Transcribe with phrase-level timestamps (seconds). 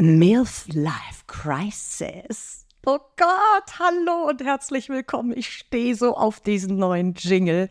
[0.00, 2.64] MILF Life Crisis.
[2.86, 5.36] Oh Gott, hallo und herzlich willkommen.
[5.36, 7.68] Ich stehe so auf diesen neuen Jingle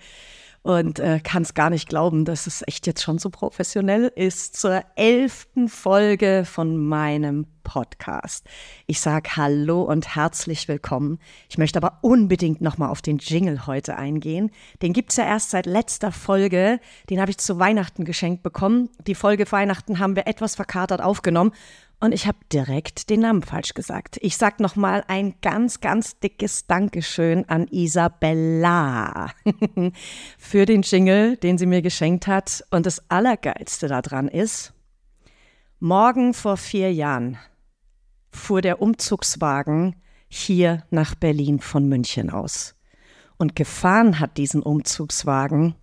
[0.62, 4.55] und äh, kann es gar nicht glauben, dass es echt jetzt schon so professionell ist
[4.55, 8.48] zur elften Folge von meinem Podcast.
[8.88, 11.20] Ich sage Hallo und herzlich willkommen.
[11.52, 14.50] Ich möchte aber unbedingt nochmal auf den Jingle heute eingehen.
[14.82, 16.80] Den gibt's ja erst seit letzter Folge.
[17.12, 18.90] Den habe ich zu Weihnachten geschenkt bekommen.
[19.05, 21.52] Die Folge Weihnachten haben wir etwas verkatert aufgenommen
[22.00, 24.17] und ich habe direkt den Namen falsch gesagt.
[24.22, 29.30] Ich sag noch mal ein ganz, ganz dickes Dankeschön an Isabella
[30.39, 32.64] für den Jingle, den sie mir geschenkt hat.
[32.72, 34.73] Und das Allergeilste daran ist,
[35.80, 37.38] morgen vor vier Jahren
[38.31, 39.95] fuhr der Umzugswagen
[40.27, 42.75] hier nach Berlin von München aus.
[43.38, 45.75] Und gefahren hat diesen Umzugswagen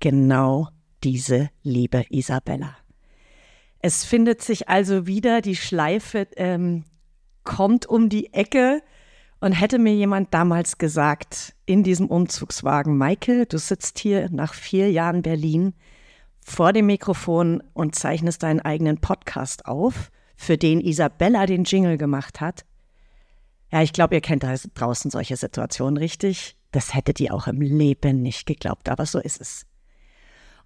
[0.00, 0.68] genau
[1.04, 2.76] diese liebe Isabella.
[3.80, 6.84] Es findet sich also wieder, die Schleife ähm,
[7.44, 8.82] kommt um die Ecke.
[9.40, 14.92] Und hätte mir jemand damals gesagt, in diesem Umzugswagen, Maike, du sitzt hier nach vier
[14.92, 15.74] Jahren Berlin
[16.44, 22.40] vor dem Mikrofon und zeichnest deinen eigenen Podcast auf, für den Isabella den Jingle gemacht
[22.40, 22.64] hat.
[23.70, 26.56] Ja, ich glaube, ihr kennt draußen solche Situationen richtig.
[26.72, 29.66] Das hättet ihr auch im Leben nicht geglaubt, aber so ist es.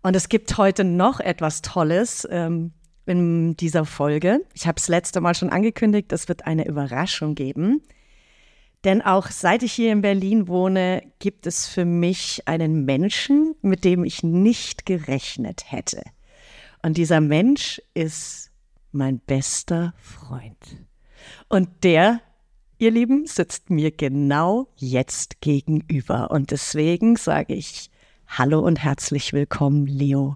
[0.03, 2.27] Und es gibt heute noch etwas Tolles.
[2.31, 2.73] Ähm,
[3.07, 4.45] in dieser Folge.
[4.53, 7.83] Ich habe es letzte Mal schon angekündigt, es wird eine Überraschung geben.
[8.85, 13.85] Denn auch seit ich hier in Berlin wohne, gibt es für mich einen Menschen, mit
[13.85, 16.03] dem ich nicht gerechnet hätte.
[16.83, 18.51] Und dieser Mensch ist
[18.97, 20.85] mein bester Freund.
[21.49, 22.21] Und der,
[22.79, 26.31] ihr Lieben, sitzt mir genau jetzt gegenüber.
[26.31, 27.91] Und deswegen sage ich
[28.29, 30.35] Hallo und herzlich willkommen, Leo.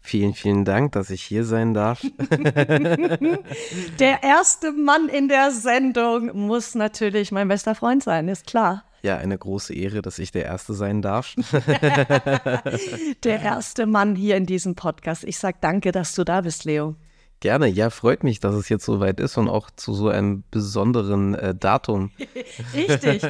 [0.00, 2.00] Vielen, vielen Dank, dass ich hier sein darf.
[3.98, 8.84] der erste Mann in der Sendung muss natürlich mein bester Freund sein, ist klar.
[9.02, 11.34] Ja, eine große Ehre, dass ich der Erste sein darf.
[13.24, 15.24] der erste Mann hier in diesem Podcast.
[15.24, 16.94] Ich sage danke, dass du da bist, Leo.
[17.46, 20.42] Gerne, ja, freut mich, dass es jetzt so weit ist und auch zu so einem
[20.50, 22.10] besonderen äh, Datum.
[22.74, 23.22] Richtig,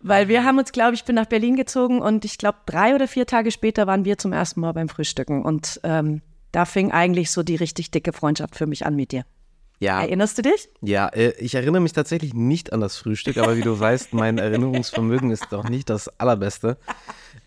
[0.00, 3.08] weil wir haben uns, glaube ich, bin nach Berlin gezogen und ich glaube, drei oder
[3.08, 7.32] vier Tage später waren wir zum ersten Mal beim Frühstücken und ähm, da fing eigentlich
[7.32, 9.24] so die richtig dicke Freundschaft für mich an mit dir.
[9.80, 10.02] Ja.
[10.02, 10.68] Erinnerst du dich?
[10.80, 14.38] Ja, äh, ich erinnere mich tatsächlich nicht an das Frühstück, aber wie du weißt, mein
[14.38, 16.76] Erinnerungsvermögen ist doch nicht das allerbeste.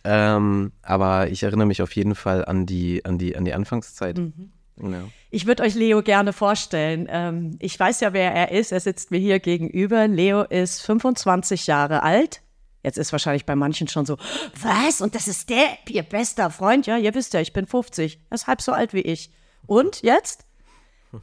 [0.03, 4.17] Ähm, aber ich erinnere mich auf jeden Fall an die, an die, an die Anfangszeit.
[4.17, 4.51] Mhm.
[4.81, 5.05] Ja.
[5.29, 7.07] Ich würde euch Leo gerne vorstellen.
[7.09, 8.71] Ähm, ich weiß ja, wer er ist.
[8.71, 10.07] Er sitzt mir hier gegenüber.
[10.07, 12.41] Leo ist 25 Jahre alt.
[12.83, 14.17] Jetzt ist wahrscheinlich bei manchen schon so,
[14.61, 15.01] was?
[15.01, 16.87] Und das ist der, ihr bester Freund?
[16.87, 18.19] Ja, ihr wisst ja, ich bin 50.
[18.29, 19.31] Er ist halb so alt wie ich.
[19.65, 20.45] Und jetzt?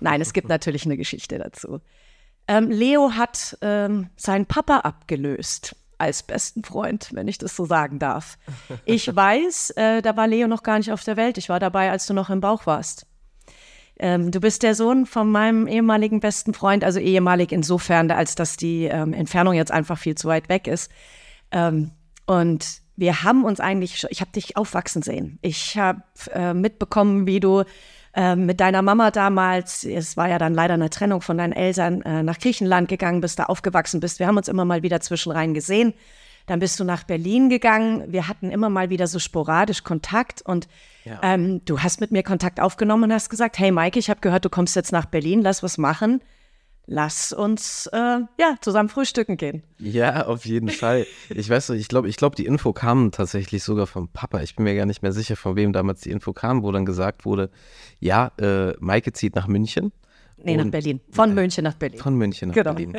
[0.01, 1.81] Nein, es gibt natürlich eine Geschichte dazu.
[2.47, 7.99] Ähm, Leo hat ähm, seinen Papa abgelöst als besten Freund, wenn ich das so sagen
[7.99, 8.37] darf.
[8.85, 11.39] Ich weiß, äh, da war Leo noch gar nicht auf der Welt.
[11.39, 13.07] Ich war dabei, als du noch im Bauch warst.
[13.99, 18.57] Ähm, du bist der Sohn von meinem ehemaligen besten Freund, also ehemalig insofern, als dass
[18.57, 20.91] die ähm, Entfernung jetzt einfach viel zu weit weg ist.
[21.53, 21.93] Ähm,
[22.27, 25.39] und wir haben uns eigentlich, ich habe dich aufwachsen sehen.
[25.43, 27.65] Ich habe äh, mitbekommen, wie du
[28.15, 32.03] äh, mit deiner Mama damals, es war ja dann leider eine Trennung von deinen Eltern,
[32.03, 34.19] äh, nach Griechenland gegangen bist, da aufgewachsen bist.
[34.19, 35.95] Wir haben uns immer mal wieder zwischenrein gesehen.
[36.47, 38.05] Dann bist du nach Berlin gegangen.
[38.13, 40.69] Wir hatten immer mal wieder so sporadisch Kontakt und
[41.05, 41.21] ja.
[41.23, 44.45] ähm, du hast mit mir Kontakt aufgenommen und hast gesagt, hey Maike, ich habe gehört,
[44.45, 46.21] du kommst jetzt nach Berlin, lass was machen.
[46.87, 47.97] Lass uns äh,
[48.39, 49.63] ja zusammen frühstücken gehen.
[49.79, 51.07] Ja, auf jeden Fall.
[51.31, 54.43] Ich weiß, ich glaube, ich glaube, die Info kam tatsächlich sogar vom Papa.
[54.43, 56.85] Ich bin mir gar nicht mehr sicher, von wem damals die Info kam, wo dann
[56.85, 57.49] gesagt wurde,
[58.01, 59.93] ja, äh, Maike zieht nach München.
[60.37, 61.01] Nee, nach Berlin.
[61.11, 62.01] Von äh, München nach Berlin.
[62.01, 62.75] Von München nach genau.
[62.75, 62.99] Berlin.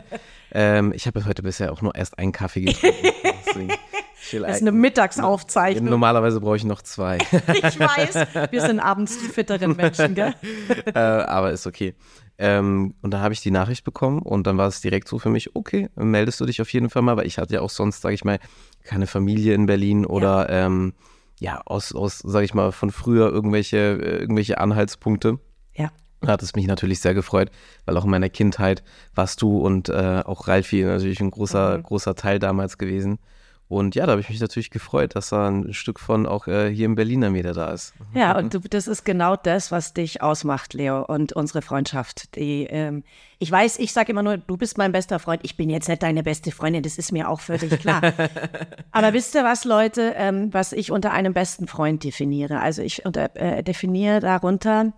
[0.52, 2.98] Ähm, ich habe heute bisher auch nur erst einen Kaffee getrunken.
[3.46, 5.90] das ist eine Mittagsaufzeichnung.
[5.90, 7.18] Normalerweise brauche ich noch zwei.
[7.54, 10.34] ich weiß, wir sind abends die fitteren Menschen, gell?
[10.94, 11.96] äh, aber ist okay.
[12.38, 15.30] Ähm, und da habe ich die Nachricht bekommen und dann war es direkt so für
[15.30, 18.02] mich, okay, meldest du dich auf jeden Fall mal, weil ich hatte ja auch sonst,
[18.02, 18.40] sage ich mal,
[18.84, 20.94] keine Familie in Berlin oder ja, ähm,
[21.40, 25.40] ja aus, aus sage ich mal, von früher irgendwelche, äh, irgendwelche Anhaltspunkte.
[25.76, 25.92] Ja.
[26.28, 27.52] hat es mich natürlich sehr gefreut,
[27.86, 28.84] weil auch in meiner Kindheit
[29.14, 31.84] warst du und äh, auch Ralfi natürlich ein großer, Mhm.
[31.84, 33.20] großer Teil damals gewesen.
[33.68, 36.70] Und ja, da habe ich mich natürlich gefreut, dass da ein Stück von auch äh,
[36.70, 37.96] hier im Berliner wieder da ist.
[38.14, 42.36] Ja, und du, das ist genau das, was dich ausmacht, Leo, und unsere Freundschaft.
[42.36, 43.04] Die, ähm,
[43.40, 45.42] ich weiß, ich sage immer nur, du bist mein bester Freund.
[45.44, 48.02] Ich bin jetzt nicht deine beste Freundin, das ist mir auch völlig klar.
[48.92, 52.60] Aber wisst ihr was, Leute, ähm, was ich unter einem besten Freund definiere?
[52.60, 54.94] Also ich unter, äh, definiere darunter,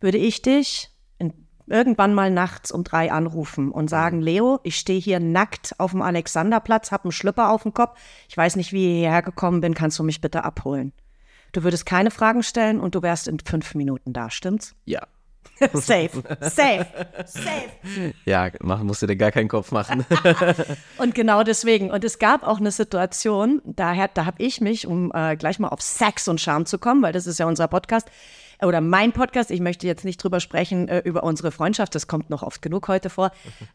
[0.00, 0.90] würde ich dich
[1.66, 6.02] irgendwann mal nachts um drei anrufen und sagen, Leo, ich stehe hier nackt auf dem
[6.02, 7.98] Alexanderplatz, habe einen Schlüpper auf dem Kopf.
[8.28, 10.92] Ich weiß nicht, wie ich hierher gekommen bin, kannst du mich bitte abholen?
[11.52, 14.74] Du würdest keine Fragen stellen und du wärst in fünf Minuten da, stimmt's?
[14.84, 15.06] Ja.
[15.72, 16.86] safe, safe,
[17.24, 18.14] safe.
[18.26, 20.04] Ja, machen musst du dir gar keinen Kopf machen.
[20.98, 21.90] Und genau deswegen.
[21.90, 25.68] Und es gab auch eine Situation, daher, da habe ich mich, um äh, gleich mal
[25.68, 28.10] auf Sex und Charme zu kommen, weil das ist ja unser Podcast
[28.62, 29.50] oder mein Podcast.
[29.50, 31.94] Ich möchte jetzt nicht drüber sprechen, äh, über unsere Freundschaft.
[31.94, 33.30] Das kommt noch oft genug heute vor.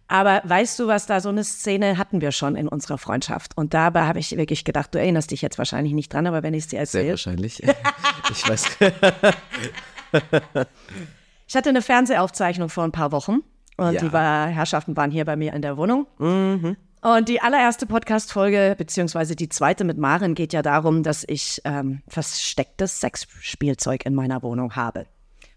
[0.07, 3.55] Aber weißt du, was da so eine Szene hatten wir schon in unserer Freundschaft.
[3.57, 6.53] Und dabei habe ich wirklich gedacht, du erinnerst dich jetzt wahrscheinlich nicht dran, aber wenn
[6.53, 7.09] ich es dir Sehr erzähle.
[7.11, 7.61] wahrscheinlich.
[8.31, 8.65] Ich weiß.
[11.47, 13.39] Ich hatte eine Fernsehaufzeichnung vor ein paar Wochen
[13.77, 13.99] und Ja.
[14.01, 16.07] die war, Herrschaften waren hier bei mir in der Wohnung.
[17.01, 22.03] Und die allererste Podcast-Folge, beziehungsweise die zweite mit Maren, geht ja darum, dass ich ähm,
[22.07, 25.07] verstecktes Sexspielzeug in meiner Wohnung habe.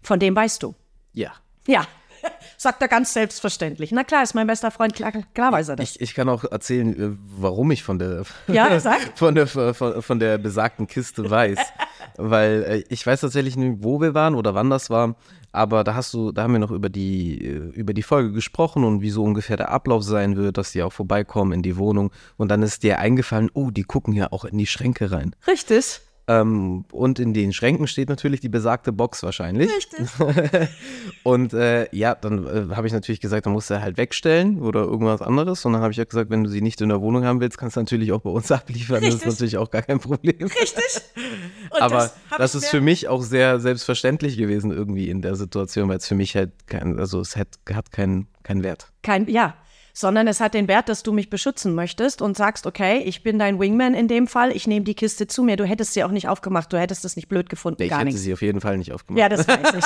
[0.01, 0.73] Von dem weißt du.
[1.13, 1.33] Ja.
[1.67, 1.85] Ja,
[2.57, 3.91] sagt er ganz selbstverständlich.
[3.91, 5.91] Na klar, ist mein bester Freund, klar, klar weiß er das.
[5.91, 8.79] Ich, ich kann auch erzählen, äh, warum ich von der, Ja,
[9.15, 11.59] von der, von, von der besagten Kiste weiß.
[12.17, 15.15] Weil äh, ich weiß tatsächlich nicht, wo wir waren oder wann das war.
[15.55, 18.83] Aber da hast du, da haben wir noch über die, äh, über die Folge gesprochen
[18.83, 22.11] und wie so ungefähr der Ablauf sein wird, dass die auch vorbeikommen in die Wohnung.
[22.37, 25.35] Und dann ist dir eingefallen, oh, die gucken ja auch in die Schränke rein.
[25.47, 26.01] Richtig.
[26.27, 29.69] Ähm, und in den Schränken steht natürlich die besagte Box wahrscheinlich.
[29.69, 30.07] Richtig.
[31.23, 34.81] Und äh, ja, dann äh, habe ich natürlich gesagt, dann musst du halt wegstellen oder
[34.81, 35.63] irgendwas anderes.
[35.65, 37.59] Und dann habe ich ja gesagt, wenn du sie nicht in der Wohnung haben willst,
[37.59, 39.01] kannst du natürlich auch bei uns abliefern.
[39.01, 39.33] Das ist Richtig.
[39.33, 40.35] natürlich auch gar kein Problem.
[40.39, 41.01] Richtig.
[41.69, 45.89] Und Aber das das, ist für mich auch sehr selbstverständlich gewesen irgendwie in der Situation,
[45.89, 48.91] weil es für mich halt kein, also es hat, hat keinen keinen Wert.
[49.01, 49.55] Kein, ja,
[49.97, 53.39] sondern es hat den Wert, dass du mich beschützen möchtest und sagst, okay, ich bin
[53.39, 55.55] dein Wingman in dem Fall, ich nehme die Kiste zu mir.
[55.55, 58.07] Du hättest sie auch nicht aufgemacht, du hättest es nicht blöd gefunden, Ich gar hätte
[58.07, 58.21] nichts.
[58.21, 59.19] sie auf jeden Fall nicht aufgemacht.
[59.21, 59.85] Ja, das weiß ich.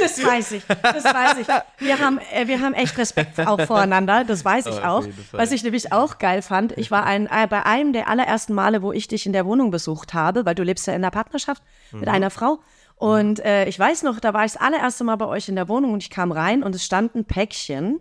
[0.00, 1.46] Das weiß ich, das weiß ich.
[1.78, 5.04] Wir haben, äh, wir haben echt Respekt auch voreinander, das weiß ich auch.
[5.32, 8.80] Was ich nämlich auch geil fand, ich war ein, äh, bei einem der allerersten Male,
[8.82, 11.62] wo ich dich in der Wohnung besucht habe, weil du lebst ja in einer Partnerschaft
[11.92, 12.60] mit einer Frau.
[12.96, 15.68] Und äh, ich weiß noch, da war ich das allererste Mal bei euch in der
[15.68, 18.00] Wohnung und ich kam rein und es stand ein Päckchen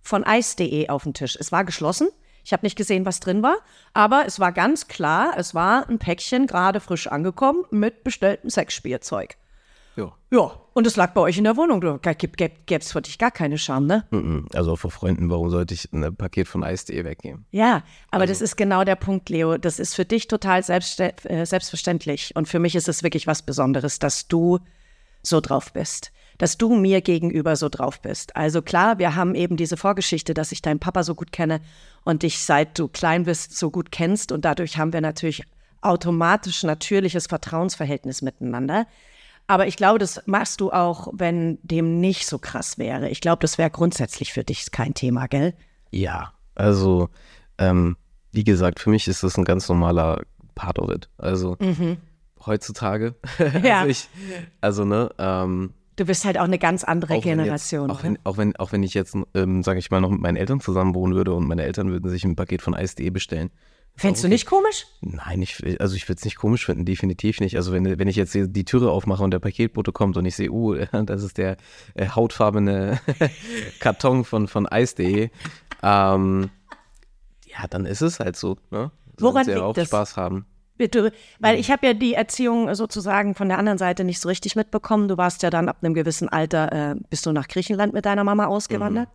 [0.00, 1.36] von Eis.de auf dem Tisch.
[1.38, 2.08] Es war geschlossen.
[2.44, 3.58] Ich habe nicht gesehen, was drin war,
[3.94, 9.36] aber es war ganz klar, es war ein Päckchen gerade frisch angekommen mit bestelltem Sexspielzeug.
[9.96, 10.12] Ja.
[10.30, 11.80] Ja, und es lag bei euch in der Wohnung.
[11.80, 14.04] Du gäb, gäb, gäb's für dich gar keine Scham, ne?
[14.10, 14.48] Mhm.
[14.54, 17.44] Also vor Freunden, warum sollte ich ein Paket von Eis.de weggeben?
[17.50, 19.58] Ja, aber Also das ist genau der Punkt, Leo.
[19.58, 22.34] Das ist für dich total äh, selbstverständlich.
[22.34, 24.58] Und für mich ist es wirklich was Besonderes, dass du
[25.22, 26.12] so drauf bist.
[26.38, 28.34] Dass du mir gegenüber so drauf bist.
[28.34, 31.60] Also klar, wir haben eben diese Vorgeschichte, dass ich deinen Papa so gut kenne
[32.04, 34.32] und dich seit du klein bist so gut kennst.
[34.32, 35.44] Und dadurch haben wir natürlich
[35.82, 38.86] automatisch natürliches Vertrauensverhältnis miteinander.
[39.46, 43.08] Aber ich glaube, das machst du auch, wenn dem nicht so krass wäre.
[43.08, 45.54] Ich glaube, das wäre grundsätzlich für dich kein Thema, gell?
[45.90, 47.08] Ja, also
[47.58, 47.96] ähm,
[48.32, 50.22] wie gesagt, für mich ist das ein ganz normaler
[50.54, 51.08] Part of it.
[51.18, 51.56] Also
[52.46, 53.14] heutzutage.
[53.38, 53.62] Mhm.
[53.64, 53.80] Ja.
[53.80, 54.08] also, ich,
[54.60, 57.88] also ne, ähm, Du bist halt auch eine ganz andere auch Generation.
[57.88, 58.08] Jetzt, auch, oder?
[58.08, 60.60] wenn, auch, wenn, auch wenn ich jetzt, ähm, sage ich mal, noch mit meinen Eltern
[60.60, 63.50] zusammen wohnen würde und meine Eltern würden sich ein Paket von Eis.de bestellen.
[63.94, 64.86] Fändest du nicht komisch?
[65.00, 67.56] Nein, ich, also ich würde es nicht komisch finden, definitiv nicht.
[67.56, 70.50] Also wenn, wenn ich jetzt die Türe aufmache und der Paketbote kommt und ich sehe,
[70.50, 71.56] uh, das ist der
[71.94, 73.00] äh, hautfarbene
[73.80, 75.30] Karton von, von Eis.de,
[75.82, 76.50] ähm,
[77.46, 78.56] ja, dann ist es halt so.
[78.70, 78.90] Ne?
[79.18, 79.88] Woran ja liegt auch das?
[79.88, 80.46] Spaß haben.
[80.78, 84.56] Bitte, weil ich habe ja die Erziehung sozusagen von der anderen Seite nicht so richtig
[84.56, 85.06] mitbekommen.
[85.06, 88.24] Du warst ja dann ab einem gewissen Alter, äh, bist du nach Griechenland mit deiner
[88.24, 89.08] Mama ausgewandert.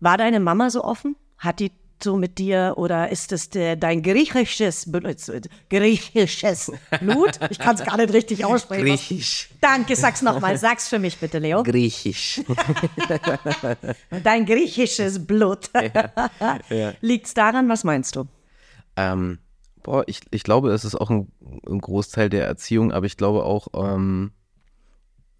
[0.00, 1.16] War deine Mama so offen?
[1.38, 1.70] Hat die
[2.04, 5.30] so mit dir oder ist es der, dein griechisches, Blut-
[5.70, 7.38] griechisches Blut?
[7.50, 8.84] Ich kann es gar nicht richtig aussprechen.
[8.84, 9.50] Griechisch.
[9.60, 10.56] Danke, sag's nochmal.
[10.58, 11.62] Sag's für mich bitte, Leo.
[11.62, 12.40] Griechisch.
[14.24, 15.70] Dein griechisches Blut.
[17.00, 17.68] Liegt's daran?
[17.68, 18.26] Was meinst du?
[18.96, 19.38] Ähm,
[19.82, 21.30] boah, ich, ich glaube, es ist auch ein,
[21.68, 24.32] ein Großteil der Erziehung, aber ich glaube auch, ähm,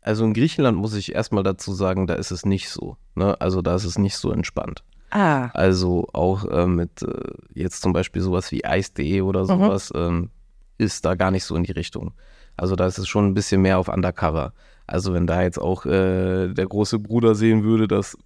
[0.01, 2.97] also in Griechenland muss ich erstmal dazu sagen, da ist es nicht so.
[3.15, 3.41] Ne?
[3.41, 4.83] Also da ist es nicht so entspannt.
[5.15, 7.07] Ah, Also auch äh, mit äh,
[7.55, 10.31] jetzt zum Beispiel sowas wie Eis.de oder sowas ähm,
[10.79, 12.13] ist da gar nicht so in die Richtung.
[12.57, 14.53] Also da ist es schon ein bisschen mehr auf Undercover.
[14.87, 18.17] Also wenn da jetzt auch äh, der große Bruder sehen würde, dass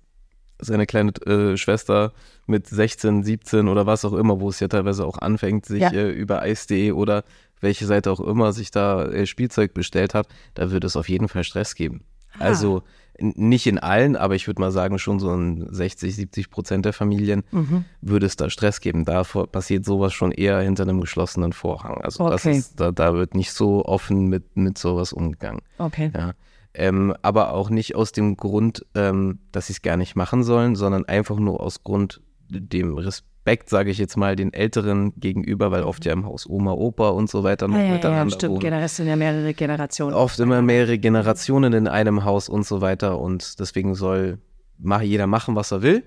[0.58, 2.12] seine kleine äh, Schwester
[2.46, 5.90] mit 16, 17 oder was auch immer, wo es ja teilweise auch anfängt, sich Ja.
[5.90, 7.24] äh, über Eis.de oder
[7.60, 11.28] welche Seite auch immer sich da äh, Spielzeug bestellt hat, da würde es auf jeden
[11.28, 12.04] Fall Stress geben.
[12.38, 12.82] Also n-
[13.18, 16.92] nicht in allen, aber ich würde mal sagen, schon so in 60, 70 Prozent der
[16.92, 17.84] Familien Mhm.
[18.00, 19.04] würde es da Stress geben.
[19.04, 22.00] Da passiert sowas schon eher hinter einem geschlossenen Vorhang.
[22.02, 22.58] Also das Okay.
[22.58, 25.62] ist, da, da wird nicht so offen mit, mit sowas umgegangen.
[25.78, 26.10] Okay.
[26.14, 26.32] Ja.
[26.74, 30.74] Ähm, aber auch nicht aus dem Grund, ähm, dass sie es gar nicht machen sollen,
[30.76, 32.20] sondern einfach nur aus Grund
[32.50, 33.30] dem Respekt,
[33.66, 37.30] sage ich jetzt mal, den Älteren gegenüber, weil oft ja im Haus Oma, Opa und
[37.30, 38.54] so weiter noch Ja, ja, ja, miteinander stimmt.
[38.54, 38.62] wohnen.
[38.64, 40.14] Gener- Das sind ja mehrere Generationen.
[40.14, 44.38] Oft immer mehrere Generationen in einem Haus und so weiter und deswegen soll
[45.02, 46.02] jeder machen, was er will,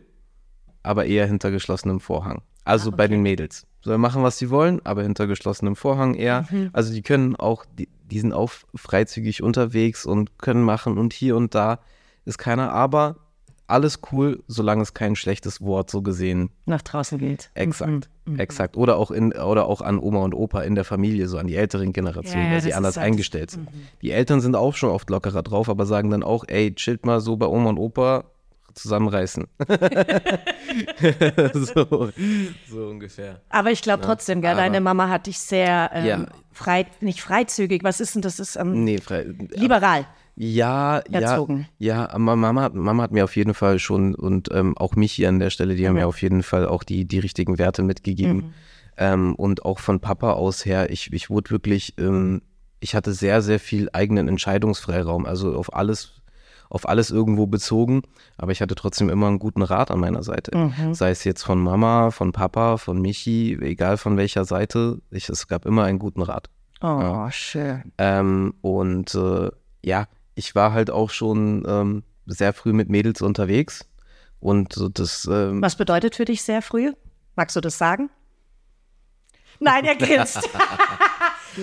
[0.84, 2.42] aber eher hinter geschlossenem Vorhang.
[2.66, 3.66] Also bei den Mädels.
[3.82, 6.46] Soll machen, was sie wollen, aber hinter geschlossenem Vorhang eher.
[6.74, 11.36] Also die können auch, die, die sind auch freizügig unterwegs und können machen und hier
[11.38, 11.80] und da
[12.26, 13.16] ist keiner, aber
[13.70, 17.50] alles cool, solange es kein schlechtes Wort so gesehen Nach draußen geht.
[17.54, 18.40] Exakt, Mhm.
[18.40, 18.78] exakt.
[18.78, 21.56] Oder auch in oder auch an Oma und Opa in der Familie, so an die
[21.56, 23.68] älteren Generationen, Ja, ja, weil sie anders halt- eingestellt sind.
[24.02, 27.20] Die Eltern sind auch schon oft lockerer drauf, aber sagen dann auch, ey, chillt mal
[27.22, 28.26] so bei Oma und Opa
[28.76, 29.48] zusammenreißen.
[31.54, 32.10] so,
[32.70, 33.42] so ungefähr.
[33.50, 36.26] Aber ich glaube trotzdem, gell, aber- deine Mama hat dich sehr ähm, Ja.
[36.52, 38.40] frei, nicht freizügig, was ist denn das?
[38.40, 40.06] Ist ähm, Nee, frei, liberal.
[40.42, 41.68] Ja, erzogen.
[41.80, 45.12] ja, ja, Mama, hat- Mama hat mir auf jeden Fall schon und ähm, auch mich
[45.12, 46.00] hier an der Stelle, die haben Mhm.
[46.00, 48.54] mir auf jeden Fall auch die, die richtigen Werte mitgegeben.
[48.98, 52.42] Ähm, und auch von Papa aus her, ich, ich wurde wirklich, ähm,
[52.80, 56.22] ich hatte sehr, sehr viel eigenen Entscheidungsfreiraum, also auf alles,
[56.70, 58.04] auf alles irgendwo bezogen,
[58.38, 60.56] aber ich hatte trotzdem immer einen guten Rat an meiner Seite.
[60.58, 60.94] Mhm.
[60.94, 65.48] Sei es jetzt von Mama, von Papa, von Michi, egal von welcher Seite, ich, es
[65.50, 66.50] gab immer einen guten Rat.
[66.82, 67.92] Oh, schön.
[67.98, 69.50] Ähm, und äh,
[69.84, 70.08] ja,
[70.40, 73.86] ich war halt auch schon ähm, sehr früh mit Mädels unterwegs.
[74.40, 76.94] Und so das, ähm, Was bedeutet für dich sehr früh?
[77.36, 78.10] Magst du das sagen?
[79.60, 80.40] Nein, er grinst.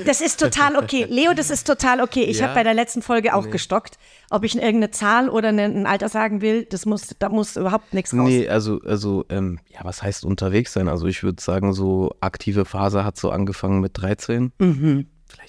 [0.04, 1.06] Das ist total okay.
[1.08, 2.24] Leo, das ist total okay.
[2.24, 2.46] Ich Ja.
[2.46, 3.98] habe bei der letzten Folge auch gestockt.
[4.30, 7.94] Ob ich irgendeine Zahl oder eine- ein Alter sagen will, das muss, da muss überhaupt
[7.94, 8.28] nichts raus.
[8.28, 10.88] nee, also, also, ähm, ja, was heißt unterwegs sein?
[10.88, 15.06] Also ich würde sagen, so aktive Phase hat so angefangen mit 13, Mhm.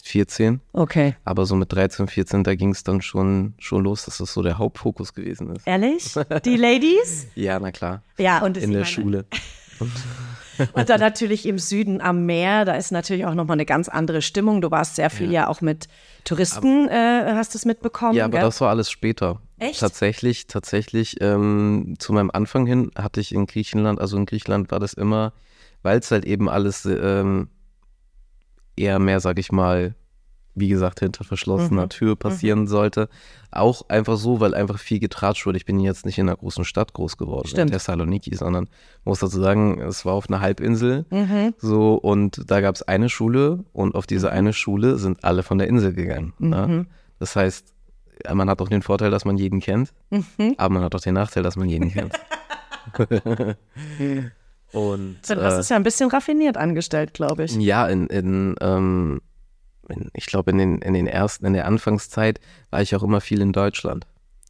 [0.07, 0.61] Vielleicht 14.
[0.73, 1.15] Okay.
[1.23, 4.41] Aber so mit 13, 14, da ging es dann schon, schon los, dass das so
[4.41, 5.67] der Hauptfokus gewesen ist.
[5.67, 6.13] Ehrlich?
[6.45, 7.27] Die Ladies?
[7.35, 8.01] Ja, na klar.
[8.17, 9.25] Ja, und In der meine- Schule.
[10.73, 14.23] Und dann natürlich im Süden am Meer, da ist natürlich auch nochmal eine ganz andere
[14.23, 14.59] Stimmung.
[14.61, 15.87] Du warst sehr viel ja, auch mit
[16.23, 18.15] Touristen, äh, hast du es mitbekommen.
[18.15, 18.41] Ja, aber gell?
[18.41, 19.39] das war alles später.
[19.59, 19.79] Echt?
[19.79, 24.79] Tatsächlich, tatsächlich, ähm, zu meinem Anfang hin hatte ich in Griechenland, also in Griechenland war
[24.79, 25.33] das immer,
[25.83, 27.49] weil es halt eben alles ähm,
[28.77, 29.96] eher mehr, sag ich mal,
[30.60, 31.89] wie gesagt, hinter verschlossener Mhm.
[31.89, 33.10] Tür passieren sollte.
[33.51, 35.57] Auch einfach so, weil einfach viel getratscht wurde.
[35.57, 37.69] Ich bin jetzt nicht in einer großen Stadt groß geworden, Stimmt.
[37.69, 38.67] in Thessaloniki, sondern
[39.03, 41.05] muss dazu sagen, es war auf einer Halbinsel.
[41.12, 41.53] Mhm.
[41.60, 45.60] So, und da gab es eine Schule und auf diese eine Schule sind alle von
[45.60, 46.34] der Insel gegangen.
[46.39, 46.50] Mhm.
[46.50, 46.86] Ne?
[47.19, 47.74] Das heißt,
[48.34, 50.55] man hat auch den Vorteil, dass man jeden kennt, Mhm.
[50.57, 52.13] aber man hat auch den Nachteil, dass man jeden kennt.
[54.74, 57.55] und Du hast äh, es ja ein bisschen raffiniert angestellt, glaube ich.
[57.55, 59.21] ja, in, in, ähm,
[59.89, 63.21] in ich glaube, in den, in den ersten, in der Anfangszeit war ich auch immer
[63.21, 64.05] viel in Deutschland.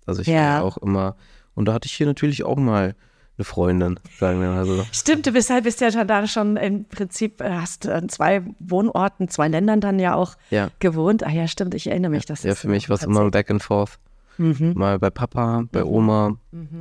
[0.05, 0.41] Also ich war Ja.
[0.57, 1.15] ja auch immer,
[1.53, 2.95] und da hatte ich hier natürlich auch mal
[3.37, 4.83] eine Freundin, sagen wir mal so.
[4.91, 9.27] Stimmt, du bist halt bist ja da schon im Prinzip, äh, hast an zwei Wohnorten,
[9.29, 10.69] zwei Ländern dann ja auch Ja.
[10.79, 11.23] gewohnt.
[11.23, 12.25] Ah ja, stimmt, ich erinnere mich.
[12.25, 13.99] Das Ja, ist für mich war es immer ein Back and Forth.
[14.39, 14.73] Mhm.
[14.75, 16.37] Mal bei Papa, bei Oma,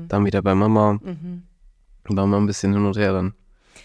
[0.08, 0.94] dann wieder bei Mama.
[1.02, 1.42] Mhm.
[2.08, 3.34] War mal ein bisschen hin und her dann.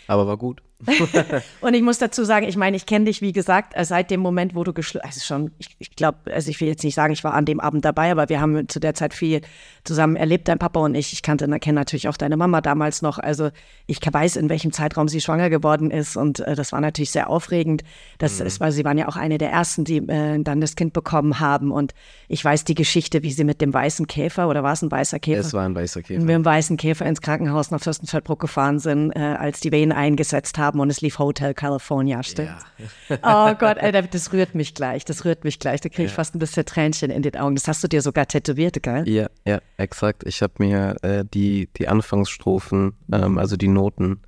[0.07, 0.61] Aber war gut.
[1.61, 4.19] Und ich muss dazu sagen, ich meine, ich kenne dich, wie gesagt, äh, seit dem
[4.19, 7.13] Moment, wo du geschlossen, also schon, ich, ich glaube, also ich will jetzt nicht sagen,
[7.13, 9.41] ich war an dem Abend dabei, aber wir haben zu der Zeit viel
[9.83, 11.13] zusammen erlebt, dein Papa und ich.
[11.13, 13.17] Ich kannte, kenne natürlich auch deine Mama damals noch.
[13.19, 13.49] Also
[13.87, 17.29] ich weiß, in welchem Zeitraum sie schwanger geworden ist und äh, das war natürlich sehr
[17.29, 17.83] aufregend.
[18.17, 18.45] Das Mhm.
[18.47, 21.39] ist, weil sie waren ja auch eine der ersten, die äh, dann das Kind bekommen
[21.39, 21.93] haben und
[22.27, 25.19] ich weiß die Geschichte, wie sie mit dem weißen Käfer oder war es ein weißer
[25.19, 25.41] Käfer?
[25.41, 26.21] Es war ein weißer Käfer.
[26.21, 30.57] mit dem weißen Käfer ins Krankenhaus nach Fürstenfeldbruck gefahren sind, äh, als die Wehen eingesetzt
[30.57, 32.51] haben und es lief Hotel California, stimmt?
[33.23, 35.81] Oh Gott, Alter, das rührt mich gleich, das rührt mich gleich.
[35.81, 37.55] Da kriege ich fast ein bisschen Tränchen in den Augen.
[37.55, 39.07] Das hast du dir sogar tätowiert, gell?
[39.07, 40.23] Ja, ja, exakt.
[40.25, 44.21] Ich habe mir äh, die, die Anfangsstrophen, ähm, also die Noten,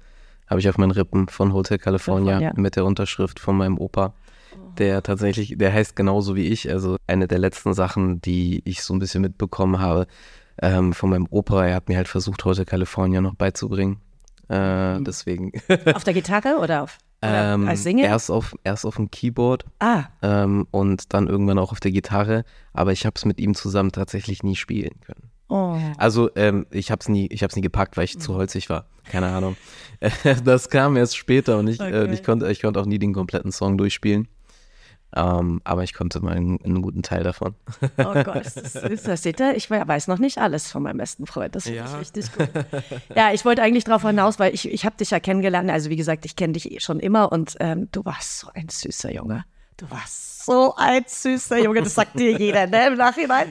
[0.47, 2.51] habe ich auf meinen Rippen von Hotel California Ja.
[2.55, 4.13] mit der Unterschrift von meinem Opa,
[4.77, 6.69] der tatsächlich, der heißt genauso wie ich.
[6.69, 10.05] Also eine der letzten Sachen, die ich so ein bisschen mitbekommen habe
[10.61, 11.65] ähm, von meinem Opa.
[11.65, 13.97] Er hat mir halt versucht, Hotel California noch beizubringen.
[14.53, 15.51] Äh, Deswegen.
[15.93, 16.97] Auf der Gitarre oder auf?
[17.21, 18.05] Oder Ähm, als Single?
[18.05, 22.43] erst, auf, erst auf dem Keyboard Ah, ähm, und dann irgendwann auch auf der Gitarre,
[22.73, 25.29] aber ich habe es mit ihm zusammen tatsächlich nie spielen können.
[25.47, 25.77] oh.
[25.97, 28.87] Also ähm, ich habe es nie, ich hab's nie gepackt, weil ich zu holzig war.
[29.09, 29.55] Keine Ahnung.
[30.45, 32.13] das kam erst später und ich, äh, Okay.
[32.13, 34.27] ich, konnte, ich konnte auch nie den kompletten Song durchspielen.
[35.15, 37.53] Ähm, aber ich konnte mal einen, einen guten Teil davon.
[37.97, 41.25] Oh Gott, das, ist, das seht ihr, ich weiß noch nicht alles von meinem besten
[41.27, 41.55] Freund.
[41.55, 41.85] Das finde Ja.
[41.85, 42.49] ich richtig gut.
[43.15, 45.69] Ja, ich wollte eigentlich darauf hinaus, weil ich, ich habe dich ja kennengelernt.
[45.69, 48.69] Also wie gesagt, ich kenne dich eh schon immer und ähm, du warst so ein
[48.69, 49.45] süßer Junge.
[49.77, 53.47] Du warst so ein süßer Junge, das sagt dir jeder, ne, im Nachhinein.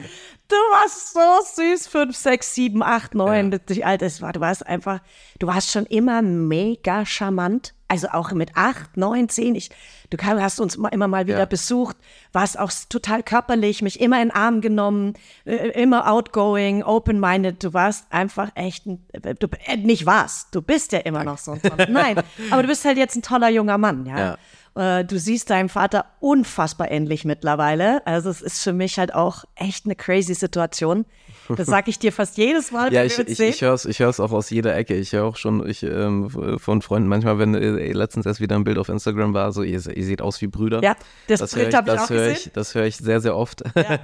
[0.47, 4.33] Du warst so süß, fünf, sechs, sieben, acht, neun, wie alt es war.
[4.33, 4.99] Du warst einfach,
[5.39, 7.73] du warst schon immer mega charmant.
[7.93, 9.53] Also auch mit acht, neun, zehn.
[9.53, 9.69] Ich,
[10.09, 11.45] du hast uns immer mal wieder Ja.
[11.45, 11.95] besucht,
[12.31, 15.13] warst auch total körperlich, mich immer in den Arm genommen,
[15.45, 17.63] äh, immer outgoing, open-minded.
[17.63, 21.37] Du warst einfach echt, ein, äh, du äh, nicht warst, du bist ja immer noch
[21.37, 22.17] so ein toller, nein,
[22.49, 24.37] aber du bist halt jetzt ein toller junger Mann, ja.
[24.75, 28.01] Äh, Du siehst deinem Vater unfassbar ähnlich mittlerweile.
[28.07, 31.05] Also es ist für mich halt auch echt eine crazy Situation.
[31.55, 33.49] Das sage ich dir fast jedes Mal, Ja, wenn ich, wir uns ich, sehen.
[33.49, 34.95] ich höre es ich hör's auch aus jeder Ecke.
[34.95, 38.63] Ich höre auch schon ich, ähm, von Freunden, manchmal, wenn äh, letztens erst wieder ein
[38.63, 40.81] Bild auf Instagram war, so, ihr, ihr seht aus wie Brüder.
[40.83, 40.95] Ja,
[41.27, 42.47] das das Bild höre ich, auch höre gesehen.
[42.47, 43.63] ich, das höre ich sehr, sehr oft.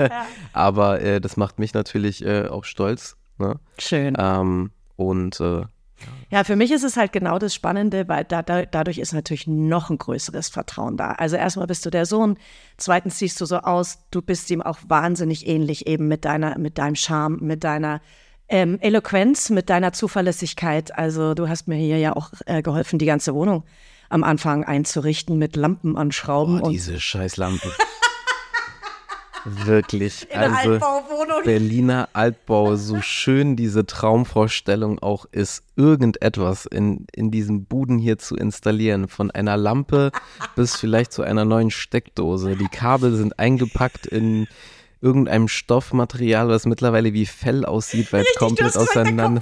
[0.53, 3.15] Aber äh, das macht mich natürlich äh, auch stolz.
[3.37, 3.59] Ne?
[3.77, 4.15] Schön.
[4.19, 5.63] Ähm, und äh,
[6.31, 9.47] Ja, für mich ist es halt genau das Spannende, weil da, da, dadurch ist natürlich
[9.47, 11.13] noch ein größeres Vertrauen da.
[11.13, 12.37] Also erstmal bist du der Sohn,
[12.77, 16.77] zweitens siehst du so aus, du bist ihm auch wahnsinnig ähnlich eben mit deiner, mit
[16.77, 18.01] deinem Charme, mit deiner
[18.47, 20.97] ähm, Eloquenz, mit deiner Zuverlässigkeit.
[20.97, 23.63] Also du hast mir hier ja auch äh, geholfen, die ganze Wohnung
[24.09, 27.71] am Anfang einzurichten mit Lampen anschrauben oh, und diese Scheißlampen.
[29.45, 30.27] Wirklich.
[30.31, 31.43] in also, Altbauwohnung.
[31.43, 38.35] Berliner Altbau, so schön diese Traumvorstellung auch ist, irgendetwas in, in diesen Buden hier zu
[38.35, 40.11] installieren, von einer Lampe
[40.55, 42.55] bis vielleicht zu einer neuen Steckdose.
[42.55, 44.47] Die Kabel sind eingepackt in
[45.01, 49.41] irgendeinem Stoffmaterial, was mittlerweile wie Fell aussieht, weil es komplett auseinander.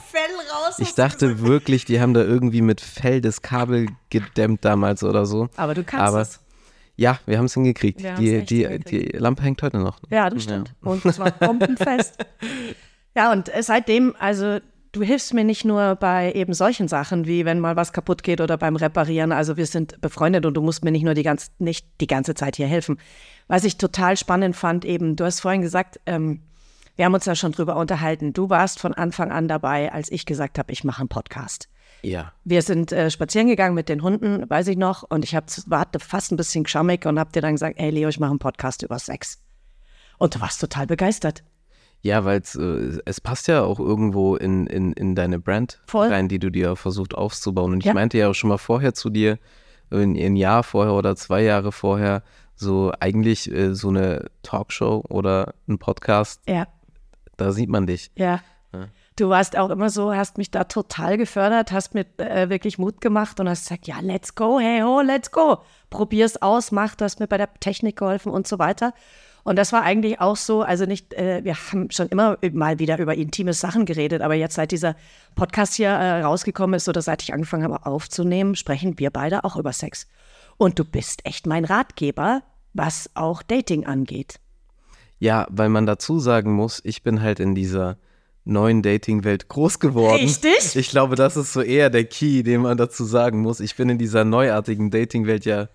[0.78, 5.50] Ich dachte wirklich, die haben da irgendwie mit Fell das Kabel gedämmt damals oder so.
[5.56, 6.40] Aber du kannst Aber es.
[6.98, 8.02] Ja, wir haben es hingekriegt.
[8.02, 8.92] Die, die, hingekriegt.
[8.92, 10.00] die Lampe hängt heute noch.
[10.10, 10.74] Ja, das stimmt.
[10.82, 12.18] Und es war bombenfest.
[13.16, 14.60] ja, und seitdem, also
[14.92, 18.42] du hilfst mir nicht nur bei eben solchen Sachen, wie wenn mal was kaputt geht
[18.42, 19.32] oder beim Reparieren.
[19.32, 22.34] Also wir sind befreundet und du musst mir nicht nur die ganze, nicht die ganze
[22.34, 22.98] Zeit hier helfen.
[23.48, 26.42] Was ich total spannend fand, eben, du hast vorhin gesagt, ähm,
[26.96, 28.34] wir haben uns ja schon drüber unterhalten.
[28.34, 31.70] Du warst von Anfang an dabei, als ich gesagt habe, ich mache einen Podcast.
[32.04, 32.32] Ja.
[32.44, 36.00] Wir sind äh, spazieren gegangen mit den Hunden, weiß ich noch, und ich hab, warte
[36.00, 38.84] fast ein bisschen geschammig und hab dir dann gesagt, hey Leo, ich mache einen Podcast
[38.84, 39.40] über Sex.
[40.18, 41.44] Und du warst total begeistert.
[42.02, 46.08] Ja, weil äh, es passt ja auch irgendwo in, in, in deine Brand Voll.
[46.08, 47.74] rein, die du dir versucht aufzubauen.
[47.74, 47.94] Und ich Ja.
[47.94, 49.40] meinte ja auch schon mal vorher zu dir,
[49.90, 52.24] ein, ein Jahr vorher oder zwei Jahre vorher,
[52.56, 56.68] so eigentlich äh, so eine Talkshow oder ein Podcast, Ja,
[57.38, 58.12] da sieht man dich.
[58.16, 58.42] ja.
[59.18, 63.02] Du warst auch immer so, hast mich da total gefördert, hast mir äh, wirklich Mut
[63.02, 65.58] gemacht und hast gesagt, ja, let's go, hey ho, let's go.
[65.90, 68.94] Probier's aus, mach, du hast mir bei der Technik geholfen und so weiter.
[69.44, 73.00] Und das war eigentlich auch so, also nicht, äh, wir haben schon immer mal wieder
[73.00, 74.96] über intime Sachen geredet, aber jetzt seit dieser
[75.34, 79.56] Podcast hier äh, rausgekommen ist oder seit ich angefangen habe aufzunehmen, sprechen wir beide auch
[79.56, 80.06] über Sex.
[80.58, 84.40] Und du bist echt mein Ratgeber, was auch Dating angeht.
[85.18, 87.98] Ja, weil man dazu sagen muss, ich bin halt in dieser
[88.48, 90.22] neuen Dating-Welt groß geworden.
[90.22, 90.76] Richtig.
[90.76, 93.60] Ich glaube, das ist so eher der Key, den man dazu sagen muss.
[93.60, 95.70] Ich bin in dieser neuartigen Dating-Welt ja,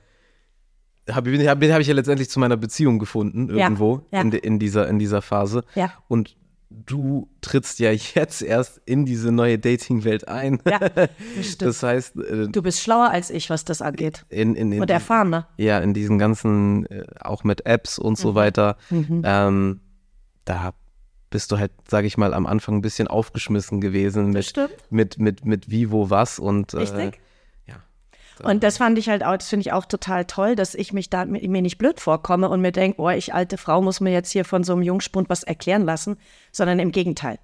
[1.11, 4.21] habe hab, hab ich ja letztendlich zu meiner Beziehung gefunden, Ja, irgendwo ja.
[4.21, 5.65] In, de- in, dieser, in dieser Phase.
[5.75, 5.93] Ja.
[6.09, 6.37] Und
[6.71, 10.59] du trittst ja jetzt erst in diese neue Dating-Welt ein.
[10.67, 11.09] Ja, das
[11.43, 11.69] stimmt.
[11.69, 14.25] Das heißt, äh, Du bist schlauer als ich, was das angeht.
[14.31, 15.49] in, in, in, Und erfahrener.
[15.59, 18.17] ja, in diesen ganzen, äh, auch mit Apps und Mhm.
[18.23, 19.81] so weiter, ähm,
[20.45, 20.73] da
[21.33, 24.55] bist du halt, sage ich mal, am Anfang ein bisschen aufgeschmissen gewesen mit,
[24.91, 27.21] mit, mit, mit wie, wo, was und äh, Richtig.
[27.67, 27.75] ja.
[28.45, 31.11] Und das fand ich halt auch, das finde ich auch total toll, dass ich mich
[31.11, 34.13] da mir mir nicht blöd vorkomme und mir denke, oh, ich alte Frau muss mir
[34.13, 36.17] jetzt hier von so einem Jungspund was erklären lassen,
[36.53, 37.39] sondern im Gegenteil.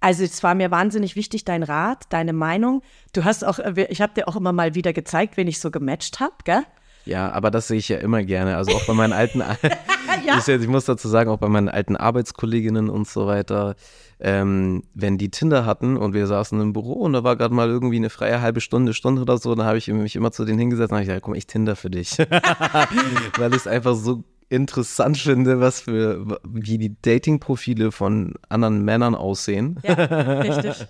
[0.00, 2.82] Also es war mir wahnsinnig wichtig, dein Rat, deine Meinung.
[3.12, 5.70] Du hast auch, äh, ich habe dir auch immer mal wieder gezeigt, wen ich so
[5.70, 6.62] gematcht habe, gell?
[7.04, 8.56] Ja, aber das sehe ich ja immer gerne.
[8.56, 9.42] Also auch bei meinen alten,
[10.38, 13.74] ich, ich muss dazu sagen, auch bei meinen alten Arbeitskolleginnen und so weiter,
[14.20, 17.68] ähm, wenn die Tinder hatten und wir saßen im Büro und da war gerade mal
[17.68, 20.58] irgendwie eine freie halbe Stunde, Stunde oder so, dann habe ich mich immer zu denen
[20.58, 22.18] hingesetzt und habe ich gesagt, komm, ich Tinder für dich.
[23.38, 29.14] Weil ich es einfach so interessant finde, was für, wie die Dating-Profile von anderen Männern
[29.14, 29.78] aussehen.
[29.84, 30.86] Ja, richtig.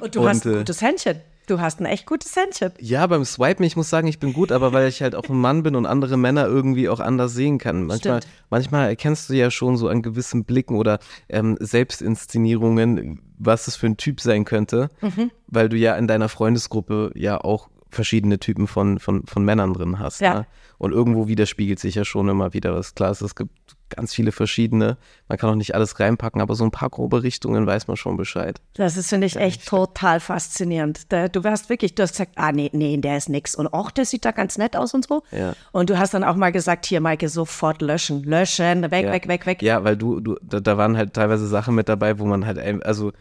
[0.00, 1.20] Und du Und, hast ein äh, gutes Händchen.
[1.46, 2.72] Du hast ein echt gutes Händchen.
[2.80, 5.38] Ja, beim Swipen, ich muss sagen, ich bin gut, aber weil ich halt auch ein
[5.38, 7.84] Mann bin und andere Männer irgendwie auch anders sehen kann.
[7.84, 8.34] Manchmal, Stimmt.
[8.48, 13.86] manchmal erkennst du ja schon so an gewissen Blicken oder ähm, Selbstinszenierungen, was es für
[13.86, 15.30] ein Typ sein könnte, Mhm.
[15.46, 19.98] weil du ja in deiner Freundesgruppe ja auch verschiedene Typen von, von, von Männern drin
[19.98, 20.20] hast.
[20.20, 20.34] Ja.
[20.34, 20.46] Ne?
[20.78, 22.94] Und irgendwo widerspiegelt sich ja schon immer wieder was.
[22.94, 24.96] Klar, ist, es gibt ganz viele verschiedene.
[25.28, 28.16] Man kann auch nicht alles reinpacken, aber so ein paar grobe Richtungen weiß man schon
[28.16, 28.60] Bescheid.
[28.74, 31.12] Das ist, finde ich, echt total faszinierend.
[31.12, 33.54] Da, du warst wirklich, du hast gesagt, ah, nee, nee, der ist nix.
[33.54, 35.22] Und auch, der sieht da ganz nett aus und so.
[35.30, 35.54] Ja.
[35.72, 39.12] Und du hast dann auch mal gesagt, hier, Maike, sofort löschen, löschen, weg, Ja.
[39.12, 39.62] weg, weg, weg.
[39.62, 42.58] Ja, weil du, du da, da waren halt teilweise Sachen mit dabei, wo man halt,
[42.58, 43.12] ein- also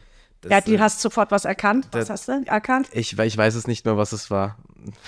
[0.41, 1.88] das, Ja, du äh, hast sofort was erkannt.
[1.93, 2.89] Was hast du erkannt?
[2.91, 4.57] ich, ich weiß es nicht mehr, was es war.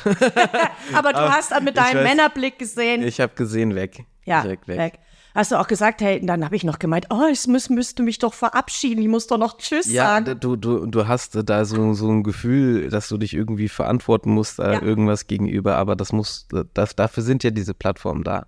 [0.94, 4.06] Aber du hast dann mit deinem weiß- Männerblick gesehen, Ich habe gesehen, weg.
[4.26, 5.00] ja, Direkt weg.
[5.36, 8.20] Hast du auch gesagt, hey, dann habe ich noch gemeint, oh, ich muss, müsste mich
[8.20, 10.40] doch verabschieden, ich muss doch noch Tschüss Ja, sagen.
[10.40, 14.60] du, du, du hast da so, so ein Gefühl, dass du dich irgendwie verantworten musst,
[14.60, 14.82] äh, Ja.
[14.82, 18.48] irgendwas gegenüber, aber das muss, das, dafür sind ja diese Plattformen da.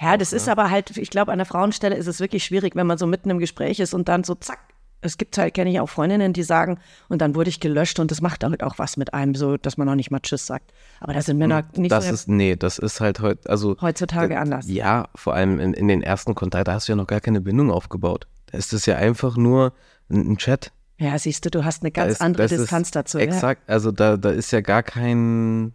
[0.00, 2.86] Ja, das ist aber halt, ich glaube, an der Frauenstelle ist es wirklich schwierig, wenn
[2.88, 4.58] man so mitten im Gespräch ist und dann so zack.
[5.04, 8.10] Es gibt halt, kenne ich auch Freundinnen, die sagen, und dann wurde ich gelöscht und
[8.10, 10.72] das macht halt auch was mit einem, so dass man noch nicht mal Tschüss sagt.
[11.00, 13.76] Aber da sind Männer nicht Hm, Das so ist, nee, das ist halt heute, also.
[13.80, 14.66] heutzutage anders.
[14.68, 17.40] Ja, vor allem in, in den ersten Kontakt, da hast du ja noch gar keine
[17.40, 18.26] Bindung aufgebaut.
[18.46, 19.72] Da ist es ja einfach nur
[20.10, 20.72] ein, ein Chat.
[20.98, 23.18] Ja, siehst du, du hast eine ganz ist- andere das ist Distanz dazu.
[23.18, 23.24] Ja.
[23.24, 25.74] Exakt, also da, da ist ja gar kein,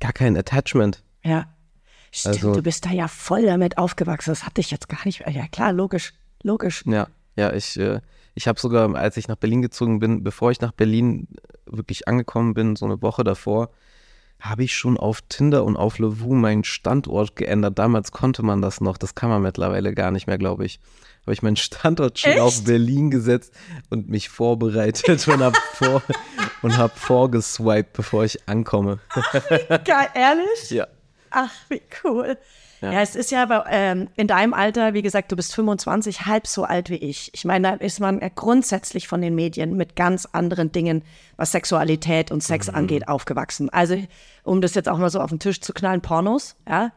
[0.00, 1.02] gar kein Attachment.
[1.22, 1.46] ja.
[2.14, 4.32] Stimmt, Also- du bist da ja voll damit aufgewachsen.
[4.32, 5.20] Das hatte ich jetzt gar nicht.
[5.26, 6.12] Ja, klar, logisch.
[6.42, 6.84] Logisch.
[6.86, 8.00] Ja, ja, ich, äh,
[8.34, 11.28] ich habe sogar, als ich nach Berlin gezogen bin, bevor ich nach Berlin
[11.66, 13.70] wirklich angekommen bin, so eine Woche davor,
[14.40, 17.78] habe ich schon auf Tinder und auf Levu meinen Standort geändert.
[17.78, 20.80] Damals konnte man das noch, das kann man mittlerweile gar nicht mehr, glaube ich.
[21.22, 23.54] Habe ich meinen Standort schon auf Berlin gesetzt
[23.90, 26.02] und mich vorbereitet und habe vor,
[26.62, 28.98] und hab vorgeswiped, bevor ich ankomme.
[29.84, 30.70] Geil, ehrlich?
[30.70, 30.88] Ja.
[31.30, 32.36] Ach, wie cool.
[32.90, 36.64] Ja, es ist ja ähm, in deinem Alter, wie gesagt, du bist 25, halb so
[36.64, 37.30] alt wie ich.
[37.32, 41.04] Ich meine, da ist man ja grundsätzlich von den Medien mit ganz anderen Dingen,
[41.36, 43.70] was Sexualität und Sex angeht, aufgewachsen.
[43.70, 43.96] Also,
[44.42, 46.90] um das jetzt auch mal so auf den Tisch zu knallen, Pornos, ja,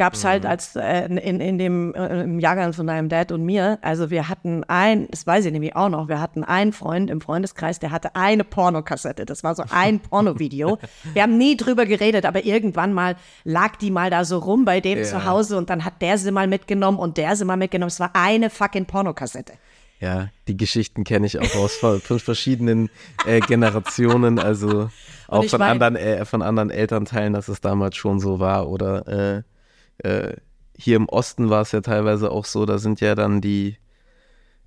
[0.00, 3.44] gab es halt als äh, in, in dem äh, im Jahrgang von deinem Dad und
[3.44, 7.10] mir, also wir hatten ein, das weiß ich nämlich auch noch, wir hatten einen Freund
[7.10, 9.26] im Freundeskreis, der hatte eine Pornokassette.
[9.26, 10.78] Das war so ein Pornovideo.
[11.12, 14.80] wir haben nie drüber geredet, aber irgendwann mal lag die mal da so rum bei
[14.80, 15.04] dem Ja.
[15.04, 17.88] zu Hause und dann hat der sie mal mitgenommen und der sie mal mitgenommen.
[17.88, 19.52] Es war eine fucking Pornokassette.
[20.00, 22.88] Ja, die Geschichten kenne ich auch aus von verschiedenen
[23.26, 24.88] äh, Generationen, also
[25.28, 28.70] auch von mein- anderen, äh, von anderen Elternteilen, dass es damals schon so war.
[28.70, 29.42] Oder äh,
[30.04, 30.36] äh,
[30.76, 33.76] hier im Osten war es ja teilweise auch so, da sind ja dann die,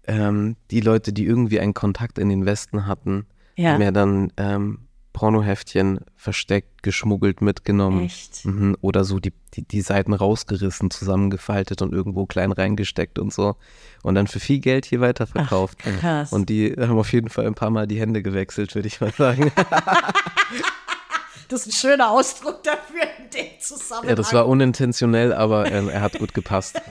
[0.06, 3.72] ähm, die Leute, die irgendwie einen Kontakt in den Westen hatten, Ja.
[3.74, 4.80] haben ja dann ähm,
[5.14, 8.06] Pornoheftchen versteckt, geschmuggelt, mitgenommen.
[8.06, 8.46] Echt?
[8.46, 13.56] Mhm, oder so die, die, die Seiten rausgerissen, zusammengefaltet und irgendwo klein reingesteckt und so.
[14.02, 15.78] Und dann für viel Geld hier weiterverkauft.
[15.86, 16.34] Ach, krass.
[16.34, 19.12] Und die haben auf jeden Fall ein paar Mal die Hände gewechselt, würde ich mal
[19.12, 19.52] sagen.
[21.50, 24.10] Das ist ein schöner Ausdruck dafür in dem Zusammenhang.
[24.10, 26.82] ja, das war unintentionell, aber ähm, er hat gut gepasst.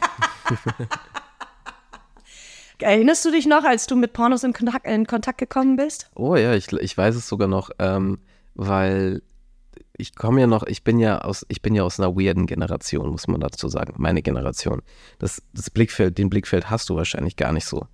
[2.79, 6.11] Erinnerst du dich noch, als du mit Pornos in Kontakt, in Kontakt gekommen bist?
[6.15, 8.19] Oh ja, ich, ich weiß es sogar noch, ähm,
[8.55, 9.23] weil
[9.97, 13.11] ich komme ja noch, ich bin ja aus, ich bin ja aus einer weirden Generation,
[13.11, 13.95] muss man dazu sagen.
[13.99, 14.83] Meine Generation.
[15.19, 17.87] Das, das Blickfeld, den Blickfeld hast du wahrscheinlich gar nicht so.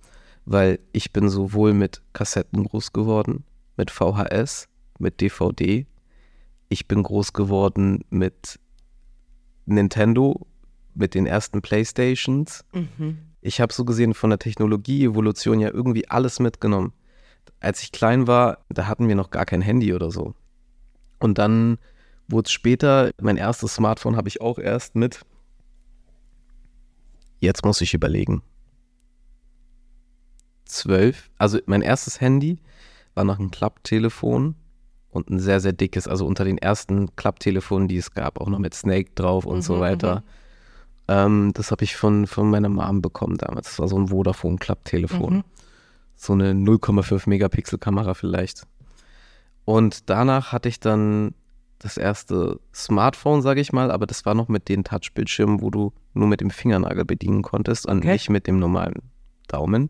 [0.45, 3.43] Weil ich bin sowohl mit Kassetten groß geworden,
[3.77, 4.67] mit VHS,
[4.97, 5.85] mit DVD.
[6.69, 8.59] Ich bin groß geworden mit
[9.65, 10.47] Nintendo,
[10.93, 12.63] mit den ersten Playstations.
[13.41, 16.93] Ich habe so gesehen von der Technologie-Evolution ja irgendwie alles mitgenommen
[17.59, 20.33] als ich klein war, da hatten wir noch gar kein Handy oder so.
[21.19, 21.77] Und dann
[22.27, 25.25] wurde es später, mein erstes Smartphone habe ich auch erst mit.
[27.39, 28.41] Jetzt muss ich überlegen.
[30.65, 31.29] Zwölf.
[31.37, 32.59] Also mein erstes Handy
[33.15, 34.55] war noch ein Klapptelefon
[35.11, 38.59] und ein sehr, sehr dickes, also unter den ersten Klapptelefonen, die es gab, auch noch
[38.59, 40.23] mit Snake drauf und so weiter.
[41.07, 43.67] Ähm, das habe ich von, von meiner Mom bekommen damals.
[43.69, 45.43] Das war so ein Vodafone-Klapptelefon
[46.19, 48.67] so eine 0,5 Megapixel Kamera vielleicht.
[49.63, 51.33] Und danach hatte ich dann
[51.79, 55.93] das erste Smartphone, sage ich mal, aber das war noch mit den Touchbildschirmen, wo du
[56.13, 58.11] nur mit dem Fingernagel bedienen konntest und Okay.
[58.13, 59.01] nicht mit dem normalen
[59.47, 59.89] Daumen.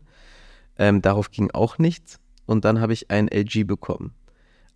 [0.78, 2.20] Ähm, darauf ging auch nichts.
[2.46, 4.14] Und dann habe ich ein LG bekommen.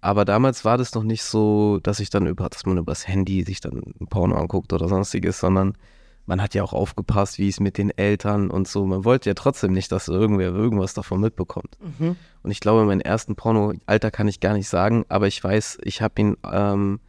[0.04, 3.42] Aber damals war das noch nicht so, dass ich dann über, dass man übers Handy
[3.42, 5.78] sich dann ein Porno anguckt oder sonstiges, sondern
[6.26, 8.84] man hat ja auch aufgepasst, wie es mit den Eltern und so.
[8.84, 11.78] Man wollte ja trotzdem nicht, dass irgendwer irgendwas davon mitbekommt.
[11.80, 12.16] Mhm.
[12.42, 15.78] Und ich glaube, meinen ersten Porno, Alter kann ich gar nicht sagen, aber ich weiß,
[15.84, 17.00] ich habe ihn ähm,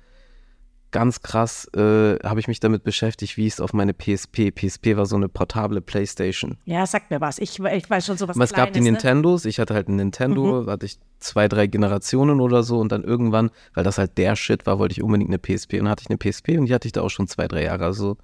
[0.96, 4.50] ganz krass, äh, habe ich mich damit beschäftigt, wie es auf meine PSP.
[4.50, 6.56] PSP war so eine portable Playstation.
[6.64, 7.38] Ja, sagt mir was.
[7.38, 9.10] Ich, ich weiß schon sowas Aber es gab die Kleines, ne?
[9.10, 10.70] Nintendos, ich hatte halt einen Nintendo, Mhm.
[10.70, 14.66] hatte ich zwei, drei Generationen oder so und dann irgendwann, weil das halt der Shit
[14.66, 16.88] war, wollte ich unbedingt eine PSP und dann hatte ich eine PSP und die hatte
[16.88, 17.84] ich da auch schon zwei, drei Jahre.
[17.84, 18.16] Also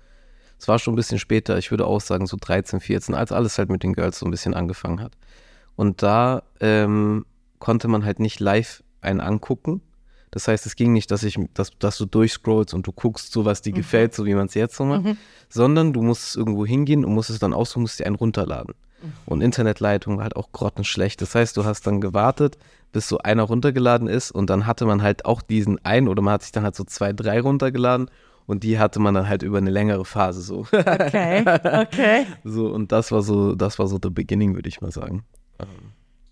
[0.57, 3.57] es war schon ein bisschen später, ich würde auch sagen so 13, 14, als alles
[3.57, 5.12] halt mit den Girls so ein bisschen angefangen hat.
[5.75, 7.25] Und da ähm,
[7.60, 9.81] konnte man halt nicht live einen angucken.
[10.32, 13.46] Das heißt, es ging nicht, dass ich, dass, dass du durchscrollst und du guckst so,
[13.46, 15.04] was dir gefällt, so wie man es jetzt so macht,
[15.50, 18.74] sondern du musstest irgendwo hingehen und musstest dann aussuchen, musst dir einen runterladen.
[19.26, 21.22] Und Internetleitung war halt auch grottenschlecht.
[21.22, 22.58] Das heißt, du hast dann gewartet,
[22.91, 26.34] bis so einer runtergeladen ist und dann hatte man halt auch diesen einen oder man
[26.36, 28.10] hat sich dann halt so zwei, drei runtergeladen
[28.46, 30.65] und die hatte man dann halt über eine längere Phase so.
[30.72, 32.26] Okay, okay.
[32.44, 35.24] so und das war so, das war so the beginning, würde ich mal sagen.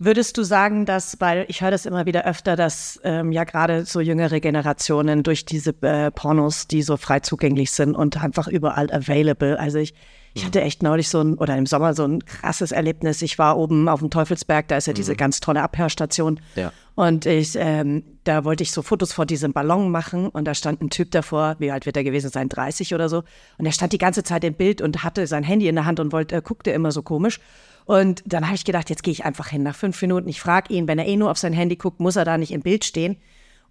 [0.02, 3.84] Würdest du sagen, dass, weil ich höre das immer wieder öfter, dass ähm, ja gerade
[3.84, 8.90] so jüngere Generationen durch diese äh, Pornos, die so frei zugänglich sind und einfach überall
[8.94, 9.60] available.
[9.60, 9.94] Also ich,
[10.34, 13.22] ich hatte echt neulich so ein, oder im Sommer so ein krasses Erlebnis.
[13.22, 16.39] Ich war oben auf dem Teufelsberg, da ist ja diese ganz tolle Abhörstation.
[16.56, 16.72] Ja.
[16.96, 20.82] Und ich, ähm, da wollte ich so Fotos vor diesem Ballon machen und da stand
[20.82, 23.24] ein Typ davor, wie alt wird er gewesen sein, 30 oder so.
[23.58, 26.00] Und er stand die ganze Zeit im Bild und hatte sein Handy in der Hand
[26.00, 27.39] und wollte, äh, guckte immer so komisch.
[27.86, 30.30] Und dann habe ich gedacht, jetzt gehe ich einfach hin nach fünf Minuten.
[30.30, 32.52] Ich frage ihn, wenn er eh nur auf sein Handy guckt, muss er da nicht
[32.52, 33.18] im Bild stehen.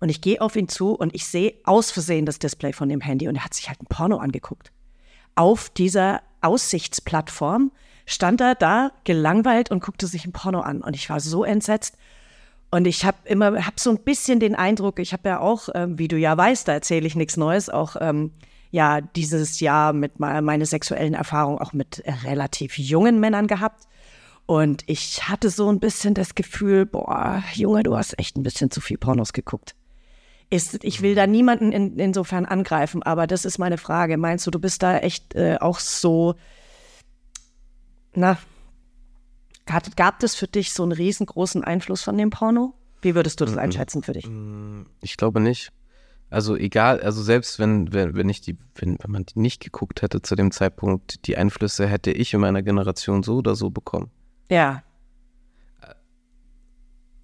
[0.00, 3.00] Und ich gehe auf ihn zu und ich sehe aus Versehen das Display von dem
[3.00, 4.72] Handy und er hat sich halt ein Porno angeguckt.
[5.34, 7.72] Auf dieser Aussichtsplattform
[8.06, 10.80] stand er da gelangweilt und guckte sich ein Porno an.
[10.82, 11.96] Und ich war so entsetzt.
[12.70, 15.98] Und ich habe immer, habe so ein bisschen den Eindruck, ich habe ja auch, ähm,
[15.98, 18.32] wie du ja weißt, da erzähle ich nichts Neues, auch ähm,
[18.70, 23.88] ja dieses Jahr mit me- meine sexuellen Erfahrungen auch mit äh, relativ jungen Männern gehabt.
[24.44, 28.70] Und ich hatte so ein bisschen das Gefühl, boah, Junge, du hast echt ein bisschen
[28.70, 29.74] zu viel Pornos geguckt.
[30.50, 34.16] Ist, ich will da niemanden in, insofern angreifen, aber das ist meine Frage.
[34.16, 36.36] Meinst du, du bist da echt äh, auch so,
[38.14, 38.38] na,
[39.66, 42.72] gab, gab es für dich so einen riesengroßen Einfluss von dem Porno?
[43.02, 44.28] Wie würdest du das einschätzen für dich?
[45.02, 45.70] Ich glaube nicht.
[46.30, 50.02] Also egal, also selbst wenn, wenn, wenn ich die, wenn, wenn man die nicht geguckt
[50.02, 54.10] hätte zu dem Zeitpunkt, die Einflüsse hätte ich in meiner Generation so oder so bekommen.
[54.50, 54.82] Ja.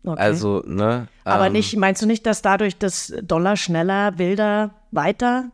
[0.04, 0.20] Okay.
[0.20, 1.08] Also, ne?
[1.24, 5.50] Aber ähm, nicht, meinst du nicht, dass dadurch das Dollar schneller, wilder, weiter?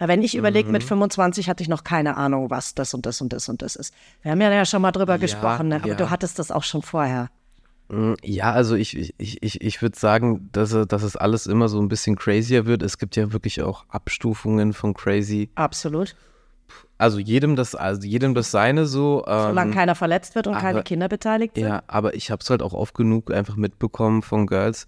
[0.00, 0.72] Ja, wenn ich überlege, Mhm.
[0.72, 3.76] mit 25 hatte ich noch keine Ahnung, was das und das und das und das
[3.76, 3.92] ist.
[4.22, 5.76] Wir haben ja schon mal drüber gesprochen, ne?
[5.76, 5.94] aber ja.
[5.94, 7.28] du hattest das auch schon vorher.
[7.90, 11.78] Mm, Ja, also ich, ich, ich, ich würde sagen, dass, dass es alles immer so
[11.82, 12.82] ein bisschen crazier wird.
[12.82, 15.50] Es gibt ja wirklich auch Abstufungen von crazy.
[15.54, 16.16] Absolut.
[16.98, 19.24] Also jedem das, also jedem das seine so.
[19.26, 21.66] Ähm, Solange keiner verletzt wird und keine aber- Kinder beteiligt sind.
[21.66, 24.86] Ja, aber ich habe es halt auch oft genug einfach mitbekommen von Girls,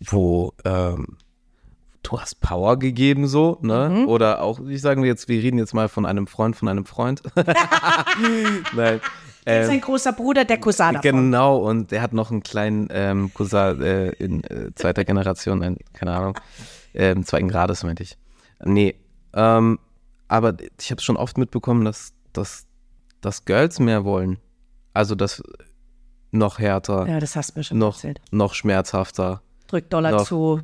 [0.00, 1.16] wo ähm,
[2.02, 3.88] du hast Power gegeben so, ne?
[3.90, 4.08] Mhm.
[4.08, 7.22] Oder auch, ich sage jetzt, wir reden jetzt mal von einem Freund, von einem Freund.
[8.74, 9.00] Nein.
[9.44, 11.00] Das ist Ähm, ein großer Bruder, der Cousin davon.
[11.02, 15.76] Genau, und der hat noch einen kleinen ähm, Cousin äh, in äh, zweiter Generation, ein,
[15.94, 16.38] keine Ahnung,
[16.94, 18.18] ähm, zweiten Grades meinte ich.
[18.62, 18.94] Nee,
[19.34, 19.78] ähm,
[20.28, 22.66] aber ich habe schon oft mitbekommen, dass, dass,
[23.20, 24.38] dass Girls mehr wollen.
[24.94, 25.42] Also das
[26.30, 28.20] noch härter, Ja, das hast du mir schon noch, erzählt.
[28.30, 29.42] noch schmerzhafter.
[29.66, 30.60] Drück Dollar noch- zu.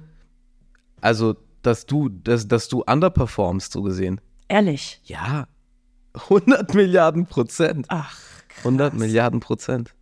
[1.01, 4.21] Also, dass du, dass, dass du underperformst, so gesehen.
[4.49, 5.01] Ehrlich.
[5.05, 5.49] Ja,
[6.15, 7.87] 100 Milliarden Prozent.
[7.89, 8.19] Ach,
[8.59, 9.95] 100 Milliarden Prozent.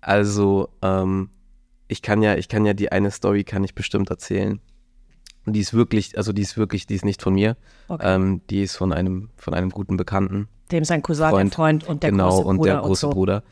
[0.00, 1.30] Also, ähm,
[1.88, 4.60] ich kann ja, ich kann ja die eine Story kann ich bestimmt erzählen.
[5.44, 7.56] Und die ist wirklich, also die ist wirklich, die ist nicht von mir.
[7.88, 8.14] Okay.
[8.14, 10.48] Ähm, die ist von einem, von einem guten Bekannten.
[10.70, 11.50] Dem sein Cousin, Freund.
[11.52, 13.16] der Freund und der genau, große und Bruder der große und so.
[13.16, 13.42] Bruder.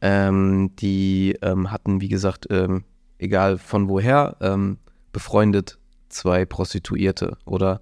[0.00, 2.84] Ähm, die ähm, hatten, wie gesagt, ähm,
[3.18, 4.78] egal von woher, ähm,
[5.12, 7.36] befreundet zwei Prostituierte.
[7.44, 7.80] Oder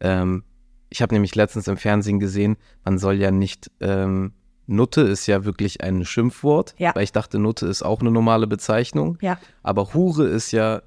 [0.00, 0.44] ähm,
[0.88, 4.32] ich habe nämlich letztens im Fernsehen gesehen, man soll ja nicht, ähm,
[4.66, 6.94] Nutte ist ja wirklich ein Schimpfwort, Ja.
[6.94, 9.18] weil ich dachte, Nutte ist auch eine normale Bezeichnung.
[9.20, 9.38] Ja.
[9.62, 10.80] Aber Hure ist ja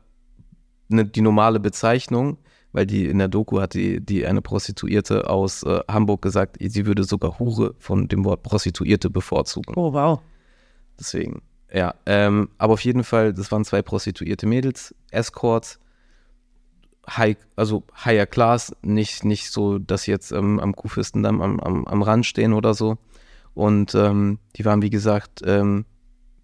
[0.88, 2.38] ne, die normale Bezeichnung,
[2.72, 6.86] weil die in der Doku hat die, die eine Prostituierte aus äh, Hamburg gesagt, sie
[6.86, 9.74] würde sogar Hure von dem Wort Prostituierte bevorzugen.
[9.76, 10.20] Oh, wow.
[11.00, 11.42] Deswegen,
[11.74, 11.96] ja.
[12.06, 15.80] Ähm, aber auf jeden Fall, das waren zwei prostituierte Mädels, Escorts,
[17.10, 21.88] High, also higher class, nicht, nicht so, dass sie jetzt ähm, am Kuhfürstendamm am, am,
[21.88, 22.98] am Rand stehen oder so.
[23.54, 25.86] Und ähm, die waren, wie gesagt, ähm,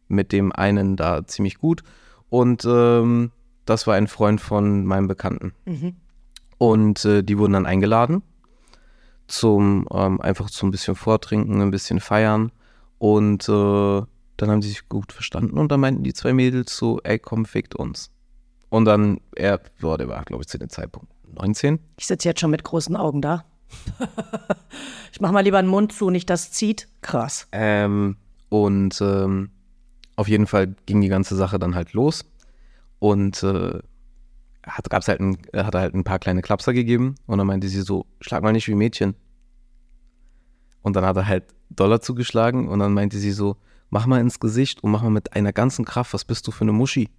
[0.08, 1.84] mit dem einen da ziemlich gut.
[2.30, 3.32] Und ähm,
[3.66, 5.54] das war ein Freund von meinem Bekannten.
[5.66, 5.96] Mhm.
[6.58, 8.24] Und äh, die wurden dann eingeladen
[9.28, 12.52] zum ähm, einfach zum bisschen vortrinken, ein bisschen feiern
[12.98, 14.02] und äh,
[14.38, 17.46] dann haben sie sich gut verstanden und dann meinten die zwei Mädels so, ey komm,
[17.46, 18.12] fickt uns.
[18.70, 21.80] Und dann, er, boah, der war glaube ich zu dem Zeitpunkt 19.
[21.98, 23.46] Ich sitze jetzt schon mit großen Augen da.
[25.12, 26.88] ich mache mal lieber den Mund zu, nicht das zieht.
[27.02, 27.48] Krass.
[27.52, 28.18] Ähm,
[28.50, 29.50] und ähm,
[30.16, 32.26] auf jeden Fall ging die ganze Sache dann halt los.
[33.04, 33.80] Und äh,
[34.66, 37.16] hat, gab's halt ein, hat er halt ein paar kleine Klapser gegeben.
[37.26, 39.16] Und dann meinte sie so, schlag mal nicht wie Mädchen.
[40.84, 42.70] Und dann hat er halt Dollar zugeschlagen.
[42.70, 43.58] Und dann meinte sie so,
[43.90, 46.62] mach mal ins Gesicht und mach mal mit einer ganzen Kraft, was bist du für
[46.62, 47.10] eine Muschi?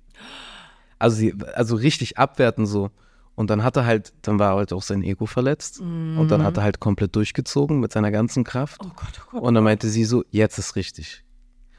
[0.99, 2.90] Also, sie, also richtig abwerten so.
[3.35, 5.81] Und dann hat er halt, dann war halt auch sein Ego verletzt.
[6.18, 8.81] Und dann hat er halt komplett durchgezogen mit seiner ganzen Kraft.
[8.83, 9.42] Oh Gott, oh Gott.
[9.42, 11.25] Und dann meinte sie so, jetzt ist richtig.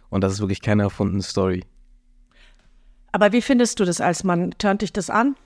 [0.09, 1.63] Und das ist wirklich keine erfundene Story.
[3.15, 4.51] Aber wie findest du das als Mann?
[4.57, 5.37] Turnt dich das an?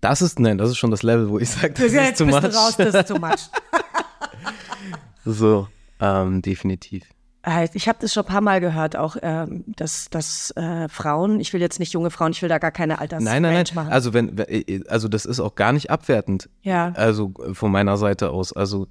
[0.00, 2.26] Das ist, nein, das ist schon das Level, wo ich sage, das ist Jetzt too
[2.26, 2.50] bist much.
[2.50, 3.30] du raus, das ist too much.
[5.24, 5.68] So,
[6.00, 7.04] ähm, definitiv.
[7.42, 11.40] Äh, Ich habe das schon ein paar Mal gehört, auch ähm, dass, dass äh, Frauen,
[11.40, 13.64] ich will jetzt nicht junge Frauen, ich will da gar keine Alters Nein, nein, nein.
[13.74, 13.92] machen.
[13.92, 16.48] Also wenn, wenn- also das ist auch gar nicht abwertend.
[16.62, 16.92] ja.
[16.96, 18.52] Also äh, von meiner Seite aus.
[18.52, 18.88] Also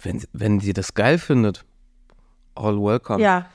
[0.00, 1.64] wenn, wenn sie das geil findet,
[2.54, 3.22] all welcome.
[3.22, 3.46] Ja.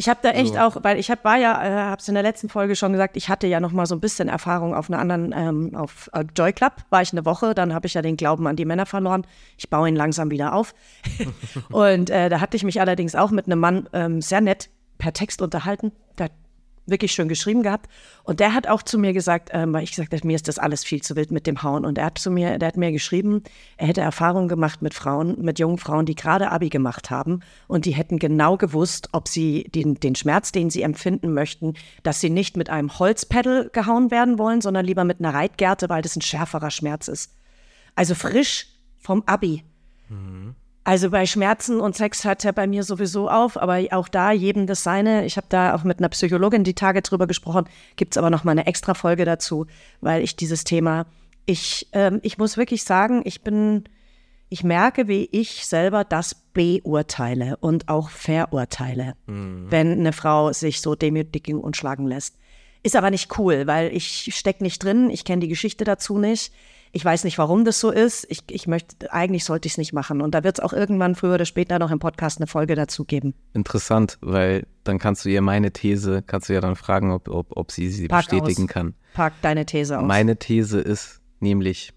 [0.00, 0.60] Ich habe da echt So.
[0.60, 3.16] auch, weil ich hab, war ja, äh, habe es in der letzten Folge schon gesagt,
[3.16, 6.24] ich hatte ja noch mal so ein bisschen Erfahrung auf einer anderen, ähm, auf äh,
[6.36, 8.86] Joy Club war ich eine Woche, dann habe ich ja den Glauben an die Männer
[8.86, 9.26] verloren.
[9.56, 10.72] Ich baue ihn langsam wieder auf.
[11.72, 15.12] und äh, da hatte ich mich allerdings auch mit einem Mann ähm, sehr nett per
[15.12, 15.90] Text unterhalten.
[16.20, 16.32] Hat
[16.88, 17.88] wirklich schön geschrieben gehabt.
[18.24, 20.58] Und der hat auch zu mir gesagt, ähm, weil ich gesagt habe, mir ist das
[20.58, 21.84] alles viel zu wild mit dem Hauen.
[21.84, 23.42] Und er hat zu mir, der hat mir geschrieben,
[23.76, 27.84] er hätte Erfahrungen gemacht mit Frauen, mit jungen Frauen, die gerade Abi gemacht haben und
[27.84, 32.30] die hätten genau gewusst, ob sie den, den Schmerz, den sie empfinden möchten, dass sie
[32.30, 36.22] nicht mit einem Holzpedal gehauen werden wollen, sondern lieber mit einer Reitgerte, weil das ein
[36.22, 37.34] schärferer Schmerz ist.
[37.94, 38.66] Also frisch
[38.98, 39.64] vom Abi.
[40.88, 44.66] Also bei Schmerzen und Sex hört ja bei mir sowieso auf, aber auch da jedem
[44.66, 45.26] das seine.
[45.26, 48.42] Ich habe da auch mit einer Psychologin die Tage drüber gesprochen, gibt es aber noch
[48.42, 49.66] mal eine extra Folge dazu,
[50.00, 51.04] weil ich dieses Thema,
[51.44, 53.84] ich, ähm, ich muss wirklich sagen, ich bin,
[54.48, 59.12] ich merke, wie ich selber das beurteile und auch verurteile,
[59.70, 62.38] wenn eine Frau sich so demütigen und schlagen lässt.
[62.82, 66.50] Ist aber nicht cool, weil ich steck nicht drin, ich kenne die Geschichte dazu nicht.
[66.92, 68.26] Ich weiß nicht, warum das so ist.
[68.30, 70.20] Ich, ich möchte, eigentlich sollte ich es nicht machen.
[70.22, 73.04] Und da wird es auch irgendwann früher oder später noch im Podcast eine Folge dazu
[73.04, 73.34] geben.
[73.52, 77.56] Interessant, weil dann kannst du ihr meine These, kannst du ja dann fragen, ob, ob,
[77.56, 78.68] ob sie sie Pack bestätigen aus.
[78.68, 78.94] kann.
[79.14, 80.06] Pack deine These aus.
[80.06, 81.92] Meine These ist nämlich,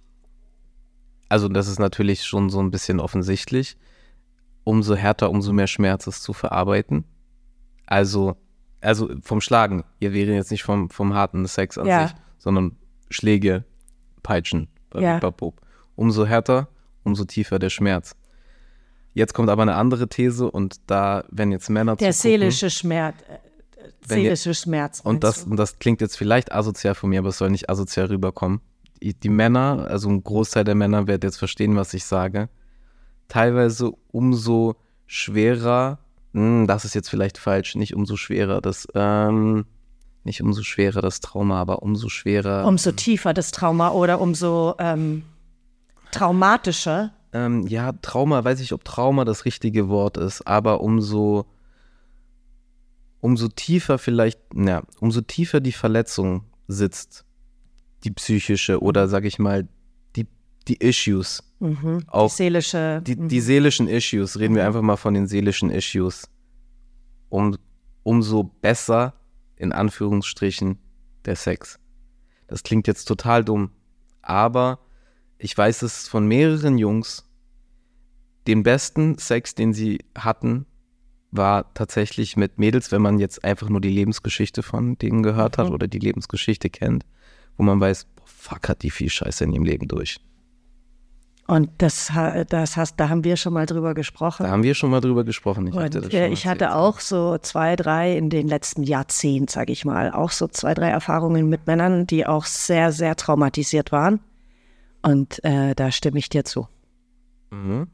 [1.30, 3.78] also das ist natürlich schon so ein bisschen offensichtlich,
[4.64, 7.06] umso härter, umso mehr Schmerz ist zu verarbeiten.
[7.86, 8.36] Also,
[8.82, 12.08] also vom Schlagen, wir reden jetzt nicht vom, vom harten Sex an Ja.
[12.08, 12.76] sich, sondern
[13.10, 13.64] Schläge,
[14.24, 15.20] Peitschen, Ja.
[15.20, 15.54] bababab.
[15.96, 16.68] umso härter,
[17.04, 18.16] umso tiefer der Schmerz.
[19.14, 23.16] Jetzt kommt aber eine andere These und da, wenn jetzt Männer Der zugucken- seelische Schmerz.
[23.28, 23.38] Äh,
[24.08, 25.02] Wenn ihr- seelische Schmerz.
[25.04, 25.52] und das, du?
[25.52, 28.62] und das klingt jetzt vielleicht asozial von mir, aber es soll nicht asozial rüberkommen.
[29.04, 32.50] Die, die Männer, also ein Großteil der Männer wird jetzt verstehen, was ich sage.
[33.28, 34.76] Teilweise umso
[35.08, 36.00] schwerer,
[36.34, 39.66] hm, das ist jetzt vielleicht falsch, nicht umso schwerer, das, ähm,
[40.24, 42.66] nicht umso schwerer das Trauma, aber umso schwerer.
[42.68, 45.24] Umso tiefer das Trauma oder umso ähm,
[46.12, 47.14] traumatischer.
[47.34, 51.46] Ähm, ja, Trauma, weiß ich, ob Trauma das richtige Wort ist, aber umso,
[53.22, 57.26] umso tiefer vielleicht, ja, umso tiefer die Verletzung sitzt,
[58.04, 59.68] die psychische oder sag ich mal,
[60.16, 60.28] die,
[60.68, 63.02] die Issues, Die auch seelische.
[63.06, 66.28] die, die seelischen Issues, reden wir einfach mal von den seelischen Issues,
[67.30, 67.56] um,
[68.04, 69.14] umso besser,
[69.62, 70.80] in Anführungsstrichen,
[71.26, 71.80] der Sex.
[72.48, 73.72] Das klingt jetzt total dumm,
[74.22, 74.80] aber
[75.38, 77.30] ich weiß es von mehreren Jungs,
[78.48, 80.66] den besten Sex, den sie hatten,
[81.30, 85.70] war tatsächlich mit Mädels, wenn man jetzt einfach nur die Lebensgeschichte von denen gehört hat
[85.70, 87.06] oder die Lebensgeschichte kennt,
[87.56, 90.20] wo man weiß, boah, fuck, hat die viel Scheiße in ihrem Leben durch.
[91.52, 92.10] Und das,
[92.48, 94.44] das hast, da haben wir schon mal drüber gesprochen.
[94.44, 95.68] Da haben wir schon mal drüber gesprochen.
[95.68, 99.50] Ich hatte Und das äh, ich hatte auch so zwei, drei in den letzten Jahrzehnten,
[99.50, 103.92] sage ich mal, auch so zwei, drei Erfahrungen mit Männern, die auch sehr, sehr traumatisiert
[103.92, 104.22] waren.
[105.02, 106.70] Und äh, da stimme ich dir zu.
[107.50, 107.88] Mhm.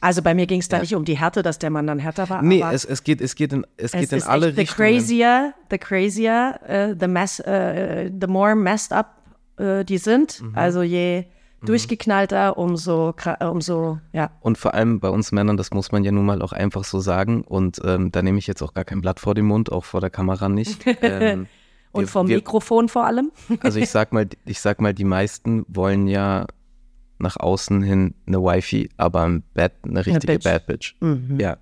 [0.00, 2.30] Also bei mir ging es da nicht um die Härte, dass der Mann dann härter
[2.30, 2.40] war.
[2.40, 4.88] Nee, es, es geht, es geht in, es geht es in ist alle the Richtungen.
[4.88, 9.22] crazier, the crazier, äh, the mess, äh, the more messed up
[9.58, 10.40] äh, die sind.
[10.40, 10.52] Mhm.
[10.54, 11.26] Also je
[11.64, 14.30] durchgeknallter, umso, äh, umso, ja.
[14.40, 17.00] Und vor allem bei uns Männern, das muss man ja nun mal auch einfach so
[17.00, 17.42] sagen.
[17.42, 20.00] Und ähm, da nehme ich jetzt auch gar kein Blatt vor den Mund, auch vor
[20.00, 20.84] der Kamera nicht.
[21.02, 21.46] Ähm,
[21.92, 23.30] Und wir- vom wir, Mikrofon vor allem.
[23.60, 26.46] Also ich sag mal, ich sag mal, die meisten wollen ja
[27.18, 30.44] nach außen hin eine Wifi, aber im Bett eine richtige Bitch.
[30.44, 30.94] Bad Bitch.
[31.38, 31.58] Ja.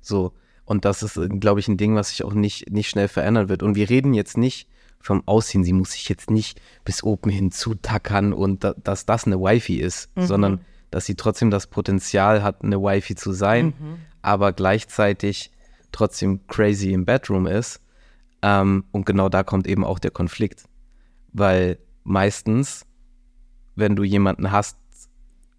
[0.00, 0.32] So.
[0.64, 3.62] Und das ist, glaube ich, ein Ding, was sich auch nicht, nicht schnell verändern wird.
[3.62, 4.68] Und wir reden jetzt nicht
[5.02, 5.64] vom Aussehen.
[5.64, 9.78] Sie muss sich jetzt nicht bis oben hin zutackern und da, dass das eine Wifi
[9.80, 13.74] ist, sondern dass sie trotzdem das Potenzial hat, eine Wifi zu sein,
[14.22, 15.50] aber gleichzeitig
[15.90, 17.80] trotzdem crazy im Bedroom ist.
[18.42, 20.64] Ähm, und genau da kommt eben auch der Konflikt.
[21.32, 22.86] Weil meistens,
[23.74, 24.76] wenn du jemanden hast,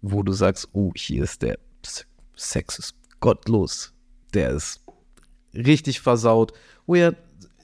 [0.02, 1.58] wo du sagst, oh, hier ist der
[2.36, 3.94] Sex ist gottlos,
[4.34, 4.84] der ist
[5.54, 6.52] richtig versaut.
[6.86, 7.12] Ja,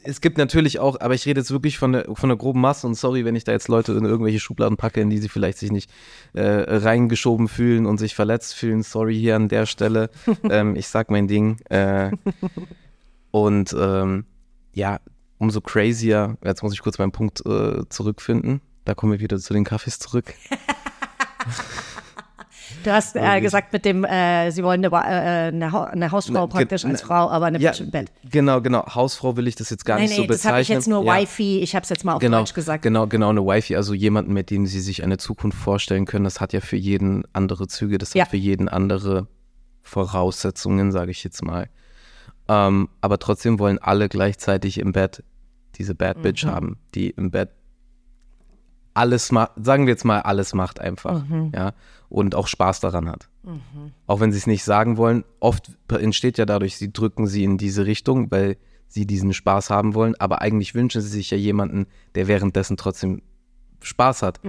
[0.02, 2.86] es gibt natürlich auch, aber ich rede jetzt wirklich von der, von der groben Masse
[2.86, 5.58] und sorry, wenn ich da jetzt Leute in irgendwelche Schubladen packe, in die sie vielleicht
[5.58, 5.90] sich nicht
[6.32, 8.82] äh, reingeschoben fühlen und sich verletzt fühlen.
[8.82, 10.10] Sorry hier an der Stelle.
[10.50, 11.58] ähm, ich sag mein Ding.
[11.68, 12.10] Äh,
[13.30, 14.24] und ähm,
[14.72, 15.00] ja,
[15.38, 18.60] umso crazier, jetzt muss ich kurz meinen Punkt äh, zurückfinden.
[18.84, 20.32] Da kommen wir wieder zu den Kaffees zurück.
[22.84, 26.42] Du hast äh, gesagt, mit dem, äh, sie wollen eine, äh, eine, Ha- eine Hausfrau
[26.42, 28.10] Ne, praktisch als ne- Frau, aber eine Ja, Bitch im Bett.
[28.30, 28.86] genau, genau.
[28.94, 30.52] Hausfrau will ich das jetzt gar Nein, nicht so nee, das bezeichnen.
[30.54, 31.20] habe ich jetzt nur ja.
[31.20, 32.82] Wifi, ich habe es jetzt mal auf genau, Deutsch gesagt.
[32.82, 36.40] Genau, genau, eine Wifi, also jemanden, mit dem sie sich eine Zukunft vorstellen können, das
[36.40, 38.22] hat ja für jeden andere Züge, das Ja.
[38.24, 39.26] hat für jeden andere
[39.82, 41.68] Voraussetzungen, sage ich jetzt mal.
[42.48, 45.22] Ähm, aber trotzdem wollen alle gleichzeitig im Bett
[45.76, 46.50] diese Bad Bitch Mhm.
[46.50, 47.50] haben, die im Bett
[48.94, 51.52] alles macht, sagen wir jetzt mal, alles macht einfach, Mhm.
[51.54, 51.72] ja,
[52.10, 53.28] und auch Spaß daran hat.
[54.06, 57.56] Auch wenn sie es nicht sagen wollen, oft entsteht ja dadurch, sie drücken sie in
[57.56, 58.56] diese Richtung, weil
[58.88, 61.86] sie diesen Spaß haben wollen, aber eigentlich wünschen sie sich ja jemanden,
[62.16, 63.22] der währenddessen trotzdem
[63.80, 64.40] Spaß hat.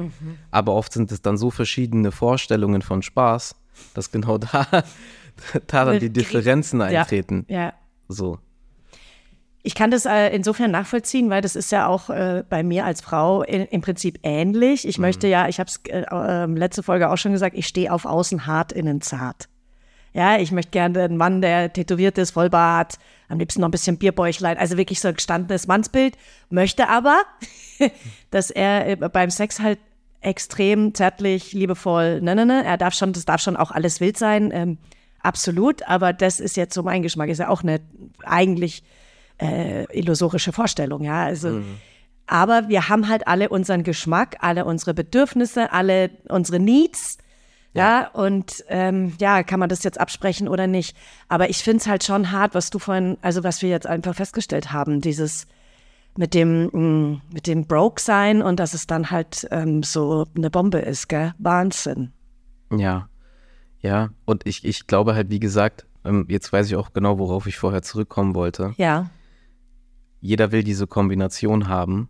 [0.50, 3.56] Aber oft sind es dann so verschiedene Vorstellungen von Spaß,
[3.94, 4.68] dass genau da,
[5.68, 7.46] da dann die Differenzen eintreten.
[7.48, 7.74] Ja.
[8.10, 8.40] So.
[9.64, 13.02] Ich kann das äh, insofern nachvollziehen, weil das ist ja auch äh, bei mir als
[13.02, 14.88] Frau in, im Prinzip ähnlich.
[14.88, 17.94] Ich möchte ja, ich habe es äh, äh, letzte Folge auch schon gesagt, ich stehe
[17.94, 19.48] auf außen hart, innen zart.
[20.14, 22.98] Ja, ich möchte gerne einen Mann, der tätowiert ist, Vollbart,
[23.30, 26.18] am liebsten noch ein bisschen Bierbäuchlein, also wirklich so ein gestandenes Mannsbild,
[26.50, 27.22] möchte aber,
[28.32, 29.80] dass er beim Sex halt
[30.20, 34.18] extrem zärtlich, liebevoll, ne, ne, ne, er darf schon, das darf schon auch alles wild
[34.18, 34.78] sein, ähm,
[35.22, 37.80] absolut, aber das ist jetzt so mein Geschmack, ist ja auch eine
[38.24, 38.84] eigentlich
[39.42, 41.62] äh, illusorische Vorstellung, ja, also
[42.32, 47.18] aber wir haben halt alle unseren Geschmack, alle unsere Bedürfnisse, alle unsere Needs.
[47.74, 50.96] Ja, und ähm, ja, kann man das jetzt absprechen oder nicht?
[51.28, 54.16] Aber ich finde es halt schon hart, was du vorhin, also was wir jetzt einfach
[54.16, 55.46] festgestellt haben, dieses
[56.18, 60.50] mit dem, mh, mit dem Broke sein und dass es dann halt ähm, so eine
[60.50, 61.34] Bombe ist, gell?
[61.38, 62.12] Wahnsinn.
[62.74, 63.10] Ja,
[63.82, 64.10] ja.
[64.24, 67.58] Und ich, ich glaube halt, wie gesagt, ähm, jetzt weiß ich auch genau, worauf ich
[67.58, 68.74] vorher zurückkommen wollte.
[68.78, 69.10] Ja.
[70.22, 72.08] Jeder will diese Kombination haben,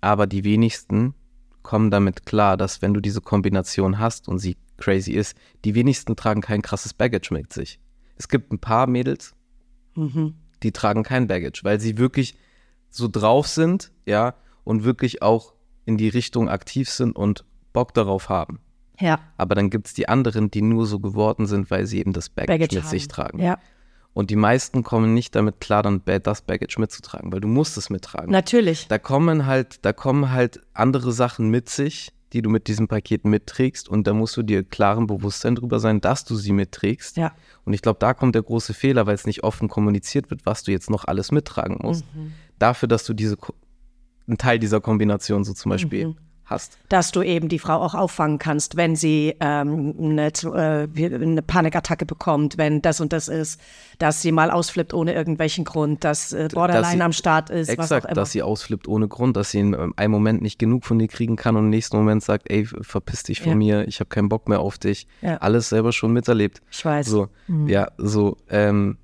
[0.00, 1.14] aber die wenigsten
[1.62, 6.14] kommen damit klar, dass wenn du diese Kombination hast und sie crazy ist, die wenigsten
[6.14, 7.80] tragen kein krasses Baggage mit sich.
[8.16, 9.34] Es gibt ein paar Mädels,
[10.62, 12.36] die tragen kein Baggage, weil sie wirklich
[12.90, 14.34] so drauf sind, ja,
[14.64, 18.60] und wirklich auch in die Richtung aktiv sind und Bock darauf haben.
[19.00, 19.20] Ja.
[19.36, 22.28] Aber dann gibt es die anderen, die nur so geworden sind, weil sie eben das
[22.28, 22.90] Baggage, Baggage mit haben.
[22.90, 23.38] sich tragen.
[23.40, 23.58] Ja.
[24.18, 27.88] Und die meisten kommen nicht damit klar, dann das Baggage mitzutragen, weil du musst es
[27.88, 28.32] mittragen.
[28.32, 28.88] Natürlich.
[28.88, 33.24] Da kommen halt, da kommen halt andere Sachen mit sich, die du mit diesem Paket
[33.24, 37.16] mitträgst und da musst du dir klaren Bewusstsein drüber sein, dass du sie mitträgst.
[37.16, 37.32] Ja.
[37.64, 40.64] Und ich glaube, da kommt der große Fehler, weil es nicht offen kommuniziert wird, was
[40.64, 42.04] du jetzt noch alles mittragen musst.
[42.12, 42.32] Mhm.
[42.58, 43.36] Dafür, dass du diese
[44.26, 46.16] einen Teil dieser Kombination so zum Beispiel Mhm.
[46.48, 46.78] Hast.
[46.88, 52.06] dass du eben die Frau auch auffangen kannst, wenn sie ähm, eine, äh, eine Panikattacke
[52.06, 53.60] bekommt, wenn das und das ist,
[53.98, 57.68] dass sie mal ausflippt ohne irgendwelchen Grund, dass äh, Borderline Dass sie- am Start ist,
[57.68, 60.98] Exakt, dass sie ausflippt ohne Grund, dass sie in ähm, einem Moment nicht genug von
[60.98, 63.56] dir kriegen kann und im nächsten Moment sagt, ey, verpiss dich von Ja.
[63.56, 65.06] mir, ich habe keinen Bock mehr auf dich.
[65.22, 65.36] Ja.
[65.38, 66.62] Alles selber schon miterlebt.
[66.70, 67.06] Ich weiß.
[67.08, 67.10] Mhm.
[67.10, 67.28] So,
[67.66, 68.98] ja, so, ähm,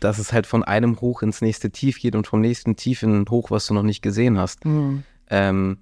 [0.00, 3.22] dass es halt von einem Hoch ins nächste Tief geht und vom nächsten Tief in
[3.22, 4.64] ein Hoch, was du noch nicht gesehen hast.
[4.64, 5.02] Mhm.
[5.30, 5.78] Ähm,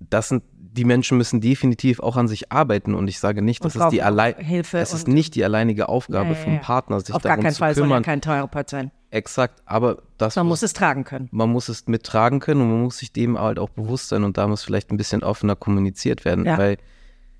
[0.00, 3.76] das sind, die Menschen müssen definitiv auch an sich arbeiten und ich sage nicht, das
[3.76, 6.58] Und ist die allein, Hilfe das ist nicht die alleinige Aufgabe Ja, ja, vom ja.
[6.60, 8.02] Partner, sich Auf gar darum keinen zu Fall soll ja kümmern.
[8.02, 8.90] kein Therapeut sein.
[9.10, 11.28] Exakt, aber das Man was- muss es tragen können.
[11.32, 14.38] man muss es mittragen können und man muss sich dem halt auch bewusst sein und
[14.38, 16.78] da muss vielleicht ein bisschen offener kommuniziert werden, weil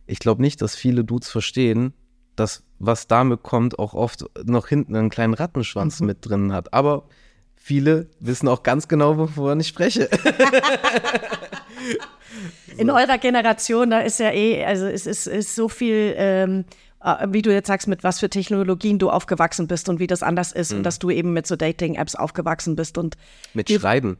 [0.07, 1.95] ich glaube nicht, dass viele Dudes verstehen,
[2.35, 6.07] dass was damit kommt, auch oft noch hinten einen kleinen Rattenschwanz Mhm.
[6.07, 6.75] mit drin hat.
[6.75, 7.05] Aber
[7.63, 10.09] viele wissen auch ganz genau, wovon ich spreche.
[12.77, 16.65] In eurer Generation, da ist ja eh, also es ist, ist so viel, ähm,
[17.05, 20.23] äh, wie du jetzt sagst, mit was für Technologien du aufgewachsen bist und wie das
[20.23, 20.79] anders ist Mhm.
[20.79, 23.17] und dass du eben mit so Dating-Apps aufgewachsen bist und
[23.55, 24.17] mit Schreiben.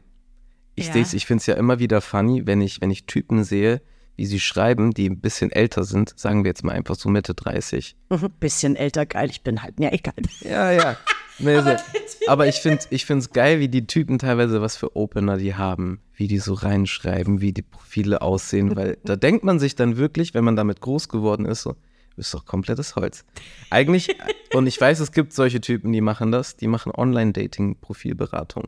[0.75, 0.93] Ich Ja.
[0.93, 3.81] seh's, ich finde es ja immer wieder funny, wenn ich, wenn ich Typen sehe, wie
[4.17, 7.33] wie sie schreiben, die ein bisschen älter sind, sagen wir jetzt mal einfach so Mitte
[7.33, 7.95] 30.
[8.39, 10.13] Bisschen älter, geil, ich bin halt, ja, egal.
[10.41, 10.95] Ja, ja.
[11.41, 11.77] Nee, aber,
[12.27, 15.99] aber ich finde ich es geil, wie die Typen teilweise was für Opener die haben,
[16.15, 20.33] wie die so reinschreiben, wie die Profile aussehen, weil da denkt man sich dann wirklich,
[20.33, 23.25] wenn man damit groß geworden ist, so, du bist doch komplettes Holz.
[23.69, 24.15] Eigentlich,
[24.53, 28.65] und ich weiß, es gibt solche Typen, die machen das, die machen Online-Dating-Profilberatung.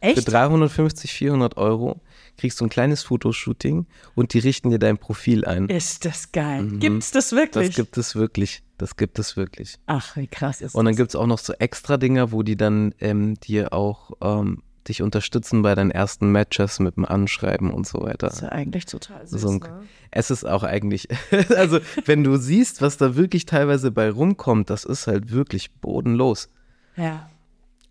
[0.00, 0.30] Für Echt?
[0.30, 2.00] 350, 400 Euro
[2.36, 5.70] kriegst du ein kleines Fotoshooting und die richten dir dein Profil ein.
[5.70, 6.72] Ist das geil.
[6.78, 7.64] Gibt's das wirklich?
[7.64, 7.68] Mhm.
[7.68, 8.62] Das gibt es wirklich.
[8.78, 9.76] Das gibt es wirklich.
[9.86, 10.98] Ach, wie krass ist Und dann das?
[10.98, 15.00] gibt es auch noch so extra Dinger, wo die dann ähm, dir auch ähm, dich
[15.00, 18.26] unterstützen bei deinen ersten Matches mit dem Anschreiben und so weiter.
[18.26, 19.82] Das ist ja eigentlich total süß, So ein, ne?
[20.10, 21.08] Es ist auch eigentlich,
[21.56, 26.48] also wenn du siehst, was da wirklich teilweise bei rumkommt, das ist halt wirklich bodenlos.
[26.96, 27.30] Ja.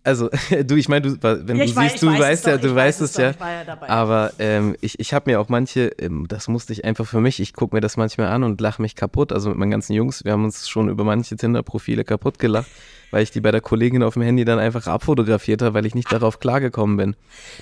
[0.04, 0.30] Also,
[0.66, 2.62] du, ich meine, du, wenn Ja, du weiß- siehst, du weiß weißt es ja, doch,
[2.62, 3.64] du weißt weiß es es doch, ja.
[3.68, 3.78] ja.
[3.90, 7.40] Aber ähm, ich, ich habe mir auch manche, ähm, das musste ich einfach für mich,
[7.40, 9.32] ich gucke mir das manchmal an und lache mich kaputt.
[9.32, 12.68] Also mit meinen ganzen Jungs, wir haben uns schon über manche Tinder-Profile kaputt gelacht,
[13.14, 15.94] weil ich die bei der Kollegin auf dem Handy dann einfach abfotografiert habe, weil ich
[15.94, 17.16] nicht darauf klargekommen bin.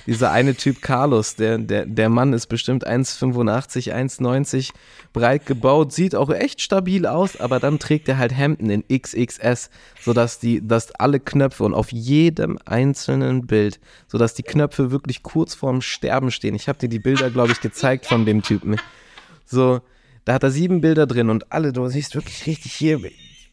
[0.06, 4.70] Dieser eine Typ Carlos, der, der, der Mann ist bestimmt 1,85, 1,90
[5.12, 9.68] breit gebaut, sieht auch echt stabil aus, aber dann trägt er halt Hemden in XXS,
[10.00, 13.78] sodass die, dass alle Knöpfe und auf jedem einzelnen Bild,
[14.08, 16.54] sodass die Knöpfe wirklich kurz vorm Sterben stehen.
[16.54, 18.76] Ich habe dir die Bilder, glaube ich, gezeigt von dem Typen.
[19.44, 19.82] So,
[20.24, 23.02] da hat er sieben Bilder drin und alle, du siehst wirklich richtig hier,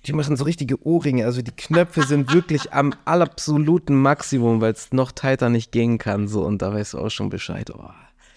[0.06, 1.26] die machen so richtige Ohrringe.
[1.26, 6.28] Also die Knöpfe sind wirklich am absoluten Maximum, weil es noch tighter nicht gehen kann.
[6.28, 7.70] So, und da weißt du auch schon Bescheid.
[7.72, 7.90] Oh.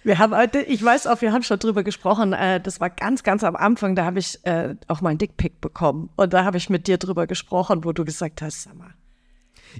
[0.05, 3.23] Wir haben heute, ich weiß auch, wir haben schon drüber gesprochen, äh, das war ganz,
[3.23, 6.11] ganz am Anfang, da habe ich äh, auch mal einen Dickpick bekommen.
[6.17, 8.95] Und da habe ich mit dir drüber gesprochen, wo du gesagt hast, sag mal,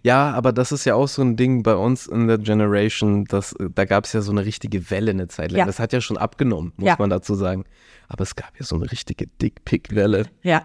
[0.05, 3.55] Ja, aber das ist ja auch so ein Ding bei uns in der Generation, dass,
[3.55, 5.59] äh, da gab es ja so eine richtige Welle eine Zeit lang.
[5.59, 5.67] Ja.
[5.67, 6.97] Das hat ja schon abgenommen, muss Ja.
[7.01, 7.65] man dazu sagen.
[8.07, 10.63] Aber es gab ja so eine richtige Dickpick-Welle, ja,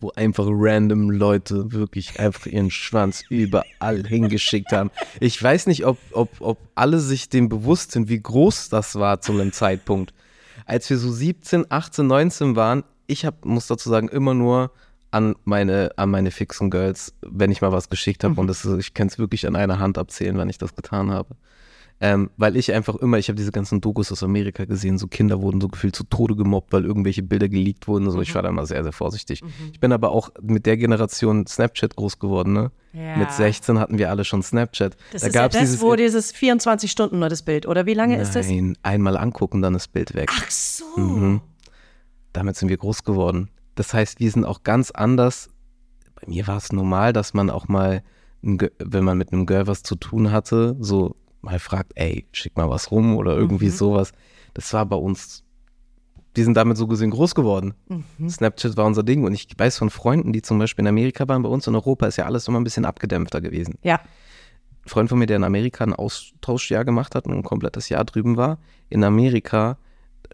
[0.00, 4.90] wo einfach random Leute wirklich einfach ihren Schwanz überall hingeschickt haben.
[5.20, 9.20] Ich weiß nicht, ob, ob, ob alle sich dem bewusst sind, wie groß das war
[9.20, 10.14] zu einem Zeitpunkt.
[10.66, 14.70] Als wir so 17, 18, 19 waren, ich hab, muss dazu sagen, immer nur
[15.10, 18.38] an meine, an meine fixen Girls, wenn ich mal was geschickt habe.
[18.40, 21.34] Und das ich kann es wirklich an einer Hand abzählen, wenn ich das getan habe.
[22.00, 25.42] Ähm, weil ich einfach immer, ich habe diese ganzen Dokus aus Amerika gesehen, so Kinder
[25.42, 28.08] wurden so gefühlt zu Tode gemobbt, weil irgendwelche Bilder geleakt wurden.
[28.10, 29.42] So, ich war da immer sehr, sehr vorsichtig.
[29.72, 32.70] Ich bin aber auch mit der Generation Snapchat groß geworden, ne?
[32.92, 33.16] Ja.
[33.16, 34.96] Mit 16 hatten wir alle schon Snapchat.
[35.12, 37.84] das da ist ja gab's das, dieses, wo dieses 24 Stunden nur das Bild, oder
[37.84, 38.48] wie lange ist das?
[38.48, 40.30] Nein, einmal angucken, dann ist Bild weg.
[40.32, 40.84] Ach so.
[40.96, 41.40] Mhm.
[42.32, 43.50] Damit sind wir groß geworden.
[43.74, 45.50] Das heißt, wir sind auch ganz anders.
[46.14, 48.02] Bei mir war es normal, dass man auch mal,
[48.42, 52.68] wenn man mit einem Girl was zu tun hatte, so mal fragt, ey, schick mal
[52.70, 54.12] was rum oder irgendwie sowas.
[54.54, 55.44] Das war bei uns,
[56.36, 57.74] die sind damit so gesehen groß geworden.
[58.28, 61.42] Snapchat war unser Ding und ich weiß von Freunden, die zum Beispiel in Amerika waren,
[61.42, 63.76] bei uns in Europa ist ja alles immer ein bisschen abgedämpfter gewesen.
[63.82, 63.96] Ja,
[64.84, 68.04] Ein Freund von mir, der in Amerika ein Austauschjahr gemacht hat und ein komplettes Jahr
[68.04, 68.58] drüben war,
[68.88, 69.78] in Amerika,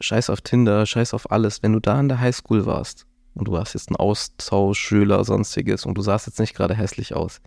[0.01, 3.53] scheiß auf Tinder, scheiß auf alles, wenn du da in der Highschool warst und du
[3.53, 7.41] warst jetzt ein Austauschschüler, sonstiges und du sahst jetzt nicht gerade hässlich aus.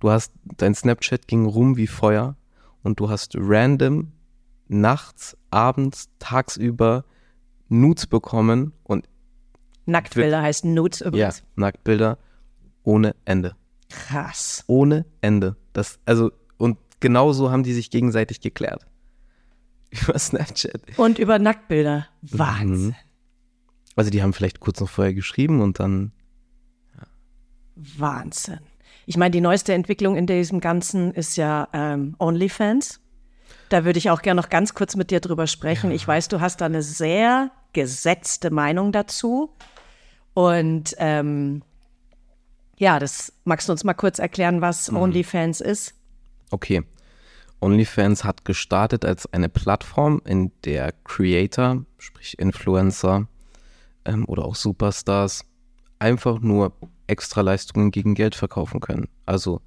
[0.00, 2.36] Du hast, dein Snapchat ging rum wie Feuer
[2.82, 4.12] und du hast random
[4.68, 7.04] nachts, abends, tagsüber
[7.68, 9.08] Nudes bekommen und
[9.86, 11.42] Nacktbilder heißt Nudes ja, übrigens.
[11.56, 12.18] Nacktbilder
[12.84, 13.56] ohne Ende.
[13.88, 14.64] Krass.
[14.66, 15.56] Ohne Ende.
[15.72, 18.86] Das, also, und genau so haben die sich gegenseitig geklärt.
[19.90, 20.80] Über Snapchat.
[20.96, 22.06] Und über Nacktbilder.
[22.22, 22.88] Wahnsinn.
[22.88, 22.94] Mhm.
[23.94, 26.12] Also die haben vielleicht kurz noch vorher geschrieben und dann,
[27.74, 28.60] Wahnsinn.
[29.06, 33.00] Ich meine, die neueste Entwicklung in diesem Ganzen ist ja ähm, OnlyFans.
[33.68, 35.90] Da würde ich auch gerne noch ganz kurz mit dir drüber sprechen.
[35.90, 39.54] Ich weiß, du hast da eine sehr gesetzte Meinung dazu.
[40.34, 41.62] Und ähm,
[42.78, 44.96] ja, das magst du uns mal kurz erklären, was Mhm.
[44.98, 45.94] OnlyFans ist?
[46.50, 46.82] okay.
[47.60, 53.28] OnlyFans hat gestartet als eine Plattform, in der Creator, sprich Influencer
[54.04, 55.44] ähm, oder auch Superstars,
[56.00, 56.72] einfach nur
[57.06, 59.08] Extraleistungen gegen Geld verkaufen können.
[59.26, 59.60] Also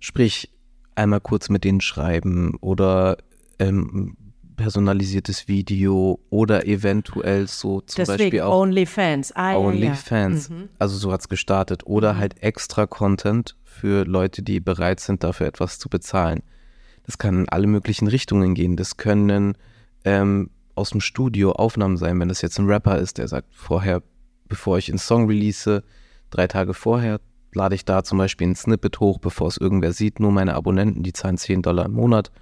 [0.00, 0.50] sprich,
[0.94, 3.16] einmal kurz mit denen schreiben oder
[3.58, 4.16] ähm,
[4.56, 9.32] personalisiertes Video oder eventuell so zum Deswegen Beispiel auch OnlyFans.
[9.32, 9.58] Ah, ja, ja.
[9.58, 10.50] OnlyFans.
[10.78, 11.86] Also so hat es gestartet.
[11.86, 16.42] Oder halt extra Content für Leute, die bereit sind, dafür etwas zu bezahlen.
[17.04, 18.76] Das kann in alle möglichen Richtungen gehen.
[18.76, 19.56] Das können
[20.04, 24.02] ähm, aus dem Studio Aufnahmen sein, wenn das jetzt ein Rapper ist, der sagt, vorher,
[24.48, 25.82] bevor ich einen Song release,
[26.32, 27.20] drei Tage vorher,
[27.54, 30.18] lade ich da zum Beispiel ein Snippet hoch, bevor es irgendwer sieht.
[30.20, 32.32] Nur meine Abonnenten, die zahlen 10 Dollar im Monat,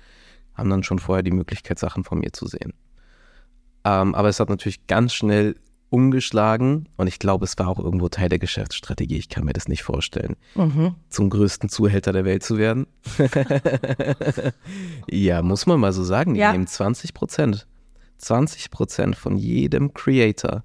[0.54, 2.72] haben dann schon vorher die Möglichkeit, Sachen von mir zu sehen.
[3.84, 5.56] Ähm, aber es hat natürlich ganz schnell
[5.88, 9.16] umgeschlagen und ich glaube, es war auch irgendwo Teil der Geschäftsstrategie.
[9.16, 10.36] Ich kann mir das nicht vorstellen,
[11.08, 12.86] zum größten Zuhälter der Welt zu werden.
[15.10, 16.34] ja, muss man mal so sagen.
[16.34, 16.52] Die Ja.
[16.52, 17.66] nehmen 20 Prozent.
[18.18, 20.62] 20 Prozent von jedem Creator.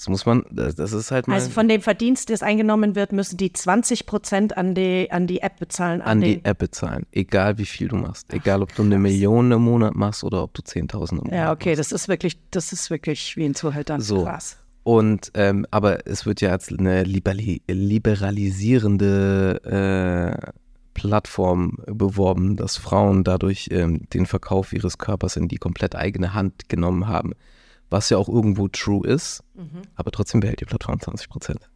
[0.00, 3.12] Das muss man, das, das ist halt mal Also von dem Verdienst, das eingenommen wird,
[3.12, 6.00] müssen die 20 Prozent an die, an die App bezahlen.
[6.00, 7.04] an den, die App bezahlen.
[7.12, 8.32] Egal wie viel du machst.
[8.32, 11.52] Egal ob du eine Million im Monat machst oder ob du 10.000 im Monat Ja,
[11.52, 14.00] okay, das ist wirklich, das ist wirklich wie ein Zuhälter.
[14.00, 14.24] So.
[14.24, 14.56] Krass.
[14.84, 19.60] Und ähm, aber es wird ja als eine liberali liberalisierende
[20.42, 20.50] äh,
[20.94, 26.70] Plattform beworben, dass Frauen dadurch ähm, den Verkauf ihres Körpers in die komplett eigene Hand
[26.70, 27.34] genommen haben.
[27.90, 29.42] Was ja auch irgendwo true ist,
[29.96, 31.70] aber trotzdem behält die Plattform 20 Prozent.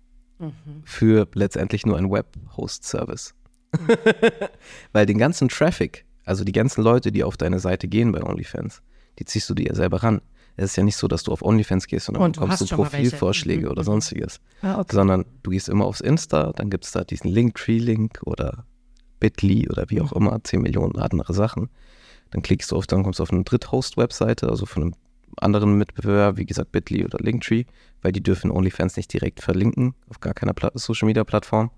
[0.84, 3.34] Für letztendlich nur ein Web-Host-Service.
[4.92, 8.82] Weil den ganzen Traffic, also die ganzen Leute, die auf deine Seite gehen bei OnlyFans,
[9.18, 10.20] die ziehst du dir ja selber ran.
[10.56, 12.60] Es ist ja nicht so, dass du auf OnlyFans gehst und dann Und du bekommst
[12.62, 12.74] du welche.
[12.76, 13.86] Profilvorschläge Mhm, oder mhm.
[13.86, 14.40] sonstiges.
[14.62, 14.94] Ah, okay.
[14.94, 18.64] Sondern du gehst immer aufs Insta, dann gibt es da diesen Linktree-Link oder
[19.18, 20.16] Bitly oder wie auch Mhm.
[20.26, 21.70] immer, 10 Millionen andere Sachen.
[22.30, 24.94] Dann klickst du auf, dann kommst du auf eine Dritthost-Webseite, also von einem
[25.38, 27.64] anderen Mitbewerber, wie gesagt Bitly oder Linktree,
[28.02, 31.70] weil die dürfen OnlyFans nicht direkt verlinken, auf gar keiner Pla Social-Media-Plattform,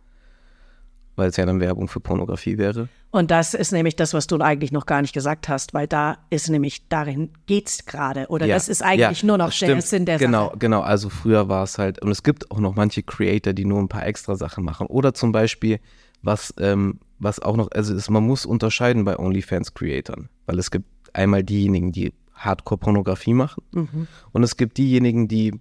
[1.17, 2.89] weil es ja dann Werbung für Pornografie wäre.
[3.11, 6.19] Und das ist nämlich das, was du eigentlich noch gar nicht gesagt hast, weil da
[6.29, 8.27] ist nämlich, darin geht's gerade.
[8.29, 9.81] Oder das ist eigentlich ja, nur noch der.
[9.81, 10.59] Sinn der Genau, Sache.
[10.59, 10.81] genau.
[10.83, 13.89] Also früher war es halt, und es gibt auch noch manche Creator, die nur ein
[13.89, 14.87] paar extra Sachen machen.
[14.89, 15.81] Oder zum Beispiel,
[16.23, 20.87] was, ähm, was auch noch, also ist, man muss unterscheiden bei OnlyFans-Creatern, weil es gibt
[21.15, 24.07] einmal diejenigen, die Hardcore-Pornografie machen Mhm.
[24.33, 25.59] und es gibt diejenigen, die,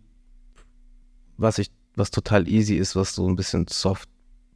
[1.38, 4.10] was ich, was total easy ist, was so ein bisschen soft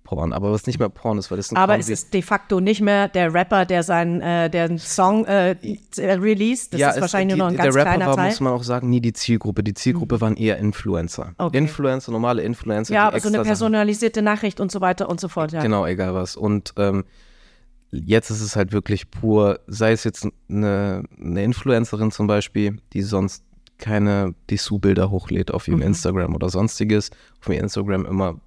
[0.03, 2.59] Porn, aber was nicht mehr Porn ist, weil das ein Aber es ist de facto
[2.59, 5.55] nicht mehr der Rapper, der seinen äh, der Song äh,
[5.99, 6.73] released.
[6.73, 8.23] Das ist es- wahrscheinlich die, nur noch ein ganz Rapper kleiner war, Teil.
[8.25, 8.29] Mhm.
[8.31, 9.63] muss man auch sagen, nie die Zielgruppe.
[9.63, 11.33] Die Zielgruppe waren eher Influencer.
[11.37, 11.57] Okay.
[11.59, 12.91] Influencer, normale Influencer.
[12.91, 15.51] Ja, so eine extra Sachen- personalisierte Nachricht und so weiter und so fort.
[15.51, 15.61] Ja.
[15.61, 16.35] Genau, egal was.
[16.35, 17.03] Und ähm,
[17.91, 23.01] jetzt ist es halt wirklich pur, sei es jetzt eine, eine Influencerin zum Beispiel, die
[23.01, 23.43] sonst
[23.77, 25.73] keine Dessous-Bilder hochlädt auf Mhm.
[25.73, 28.39] ihrem Instagram oder sonstiges, auf ihrem Instagram immer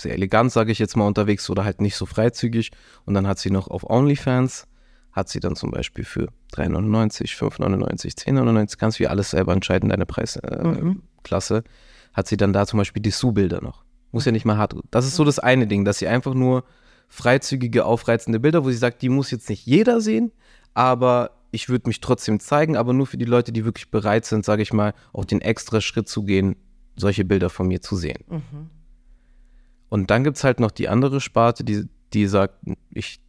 [0.00, 2.72] sehr elegant, sage ich jetzt mal, unterwegs oder halt nicht so freizügig.
[3.04, 4.66] Und dann hat sie noch auf OnlyFans,
[5.12, 10.06] hat sie dann zum Beispiel für 3,99, 5,99, 10,99, kannst du alles selber entscheiden, deine
[10.06, 11.64] Preisklasse, äh, Klasse,
[12.12, 13.84] hat sie dann da zum Beispiel Dessous-Bilder noch.
[14.10, 14.74] Muss ja nicht mal hart.
[14.90, 16.64] Das ist so das eine Ding, dass sie einfach nur
[17.14, 20.32] freizügige, aufreizende Bilder, wo sie sagt, die muss jetzt nicht jeder sehen,
[20.74, 24.44] aber ich würde mich trotzdem zeigen, aber nur für die Leute, die wirklich bereit sind,
[24.44, 26.56] sage ich mal, auch den extra Schritt zu gehen,
[26.96, 28.18] solche Bilder von mir zu sehen.
[29.88, 32.56] Und dann gibt es halt noch die andere Sparte, die, die sagt,
[32.90, 33.20] ich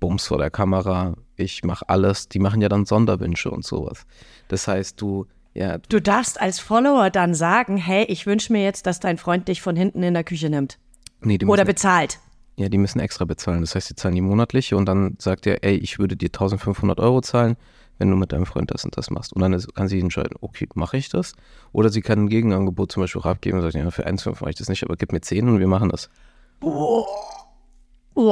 [0.00, 2.30] bums vor der Kamera, ich mache alles.
[2.30, 4.06] Die machen ja dann Sonderwünsche und sowas.
[4.48, 8.64] Das heißt, du, ja, du, Du darfst als Follower dann sagen, hey, ich wünsche mir
[8.64, 10.78] jetzt, dass dein Freund dich von hinten in der Küche nimmt.
[11.20, 12.18] nee, Oder bezahlt.
[12.56, 13.60] Ja, die müssen extra bezahlen.
[13.60, 17.00] Das heißt, die zahlen die monatliche und dann sagt er, ey, ich würde dir 1500
[17.00, 17.56] Euro zahlen,
[17.98, 19.32] wenn du mit deinem Freund das und das machst.
[19.32, 21.34] Und dann kann sie entscheiden, okay, mache ich das?
[21.72, 24.50] Oder sie kann ein Gegenangebot zum Beispiel auch abgeben und sagt, ja, für 1,5 mache
[24.50, 26.10] ich das nicht, aber gib mir 10 und wir machen das.
[26.60, 27.06] Oh,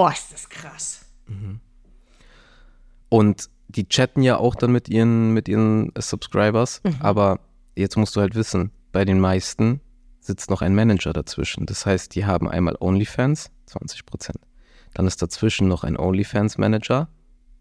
[0.08, 1.06] ist das krass.
[3.08, 6.82] Und die chatten ja auch dann mit ihren, mit ihren Subscribers.
[7.00, 7.40] Aber
[7.76, 9.80] jetzt musst du halt wissen, bei den meisten
[10.20, 11.66] sitzt noch ein Manager dazwischen.
[11.66, 14.38] Das heißt, die haben einmal OnlyFans, 20 Prozent.
[14.94, 17.08] Dann ist dazwischen noch ein OnlyFans-Manager,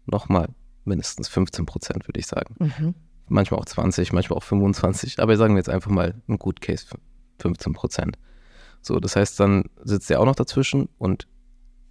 [0.06, 0.48] nochmal
[0.84, 2.56] mindestens 15 Prozent, würde ich sagen.
[3.28, 5.20] Manchmal auch 20, manchmal auch 25.
[5.20, 6.86] Aber sagen wir jetzt einfach mal ein Good Case,
[7.38, 8.18] 15 Prozent.
[8.82, 11.28] So, das heißt, dann sitzt er auch noch dazwischen und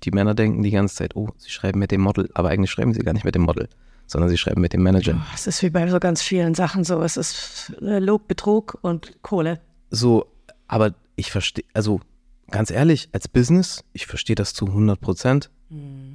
[0.03, 2.93] die Männer denken die ganze Zeit, oh, sie schreiben mit dem Model, aber eigentlich schreiben
[2.93, 3.69] sie gar nicht mit dem Model,
[4.07, 5.23] sondern sie schreiben mit dem Manager.
[5.33, 7.01] Es ist wie bei so ganz vielen Sachen so.
[7.01, 9.59] Es ist äh, Log, Betrug und Kohle.
[9.91, 10.25] So,
[10.67, 11.99] aber ich verstehe, also
[12.49, 15.49] ganz ehrlich, als Business, ich verstehe das zu 100 Prozent.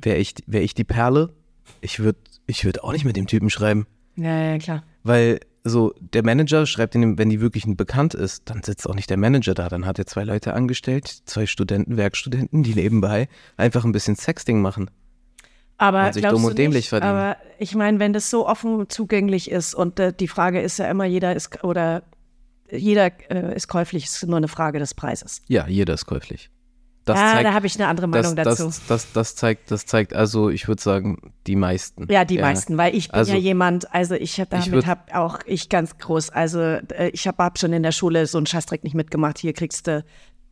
[0.02, 1.32] Wäre ich, wär ich die Perle,
[1.80, 4.82] ich würde ich würd auch nicht mit dem Typen schreiben, Ja, ja, klar.
[5.02, 8.94] weil so der Manager schreibt ihn, wenn die wirklich ein bekannt ist, dann sitzt auch
[8.94, 13.28] nicht der Manager da, dann hat er zwei Leute angestellt, zwei Studenten, Werkstudenten, die nebenbei
[13.56, 14.90] einfach ein bisschen Sexting machen.
[15.78, 17.12] Aber sich dumm du und dämlich nicht, verdienen.
[17.12, 20.90] Aber ich meine, wenn das so offen zugänglich ist und äh, die Frage ist ja
[20.90, 22.02] immer, jeder ist oder
[22.70, 25.42] jeder äh, ist käuflich, es ist nur eine Frage des Preises.
[25.48, 26.50] Ja, jeder ist käuflich.
[27.04, 28.64] Das ja, zeigt, da habe ich eine andere Meinung das, dazu.
[28.64, 32.10] Das, das, das, zeigt, das zeigt also, ich würde sagen, die meisten.
[32.10, 35.14] Ja, die meisten, weil ich bin Also, ja jemand, also ich hab ich damit habe
[35.14, 38.46] auch ich ganz groß, also äh, ich habe hab schon in der Schule so einen
[38.46, 39.38] Scheißdreck nicht mitgemacht.
[39.38, 40.02] Hier kriegst du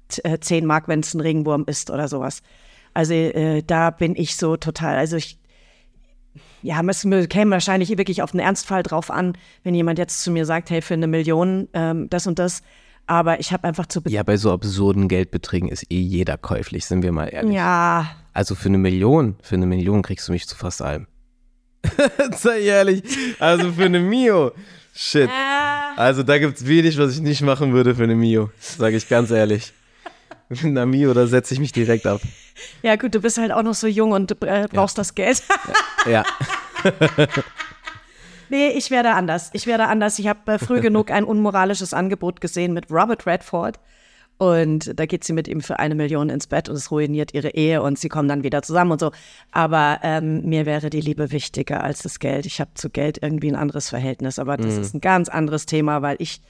[0.09, 2.43] t- äh, 10 Mark, wenn es ein Regenwurm ist oder sowas.
[2.93, 5.39] Also äh, da bin ich so total, also ich
[6.63, 9.35] ja, es käme wahrscheinlich wirklich auf den Ernstfall drauf an,
[9.65, 12.63] wenn jemand jetzt zu mir sagt, hey, für eine Million ähm, das und das.
[13.07, 14.01] Aber ich habe einfach zu.
[14.07, 17.55] Ja, bei so absurden Geldbeträgen ist eh jeder käuflich, sind wir mal ehrlich.
[17.55, 18.11] Ja.
[18.33, 21.07] Also für eine Million, für eine Million kriegst du mich zu fast allem.
[22.37, 23.03] Sei ehrlich.
[23.41, 24.53] Also für eine Mio.
[24.95, 25.31] Shit.
[25.97, 28.51] Also da gibt es wenig, was ich nicht machen würde für eine Mio.
[28.61, 29.73] Sage ich ganz ehrlich.
[30.62, 32.20] Mit einer Mio, da setze ich mich direkt ab.
[32.82, 35.00] Ja, gut, du bist halt auch noch so jung und äh, brauchst ja.
[35.00, 35.42] das Geld.
[36.07, 36.24] ja.
[38.50, 39.50] nee, ich werde anders.
[39.55, 40.18] Ich werde anders.
[40.18, 43.80] Ich habe äh, früh genug ein unmoralisches Angebot gesehen mit Robert Redford.
[44.36, 47.50] Und da geht sie mit ihm für eine Million ins Bett und es ruiniert ihre
[47.50, 49.12] Ehe und sie kommen dann wieder zusammen und so.
[49.53, 52.44] Aber ähm, mir wäre die Liebe wichtiger als das Geld.
[52.44, 54.80] Ich habe zu Geld irgendwie ein anderes Verhältnis, aber das mhm.
[54.80, 56.40] ist ein ganz anderes Thema, weil ich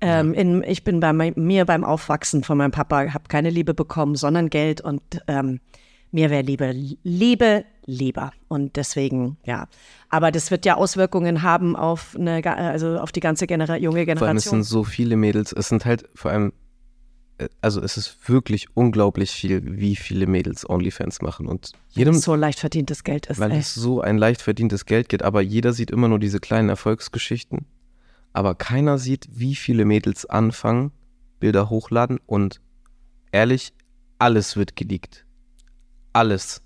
[0.00, 4.14] ähm, in, ich bin bei mir beim Aufwachsen von meinem Papa, habe keine Liebe bekommen,
[4.14, 5.60] sondern Geld und ähm,
[6.12, 8.32] mir wäre Liebe, Liebe lieber.
[8.48, 9.68] Und deswegen, ja.
[10.08, 14.18] Aber das wird ja Auswirkungen haben auf eine, also auf die ganze Genera junge Generation.
[14.18, 15.52] Vor allem, es sind so viele Mädels.
[15.52, 16.52] Es sind halt vor allem,
[17.38, 21.46] äh, also es ist wirklich unglaublich viel, wie viele Mädels OnlyFans machen.
[21.46, 22.14] Und jedem.
[22.14, 23.38] so leicht verdientes Geld ist.
[23.38, 23.58] Weil ey.
[23.58, 27.66] es so ein leicht verdientes Geld geht, aber jeder sieht immer nur diese kleinen Erfolgsgeschichten
[28.36, 30.92] aber keiner sieht, wie viele Mädels anfangen,
[31.40, 32.60] Bilder hochladen und
[33.32, 33.72] ehrlich,
[34.18, 35.24] alles wird geleakt.
[36.12, 36.60] Alles.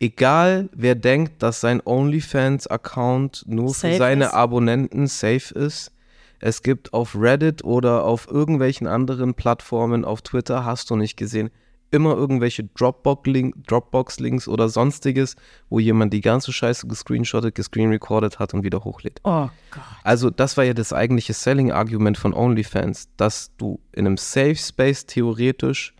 [0.00, 4.34] Egal, wer denkt, dass sein OnlyFans-Account nur safe für seine ist.
[4.34, 5.92] Abonnenten safe ist.
[6.40, 11.50] Es gibt auf Reddit oder auf irgendwelchen anderen Plattformen, auf Twitter, hast du nicht gesehen,
[11.90, 15.36] immer irgendwelche Dropbox-Links Dropbox oder sonstiges,
[15.68, 19.20] wo jemand die ganze Scheiße gescreenshottet, gescreenrecorded hat und wieder hochlädt.
[19.24, 19.82] Oh Gott.
[20.02, 25.06] Also das war ja das eigentliche Selling-Argument von OnlyFans, dass du in einem Safe Space
[25.06, 25.94] theoretisch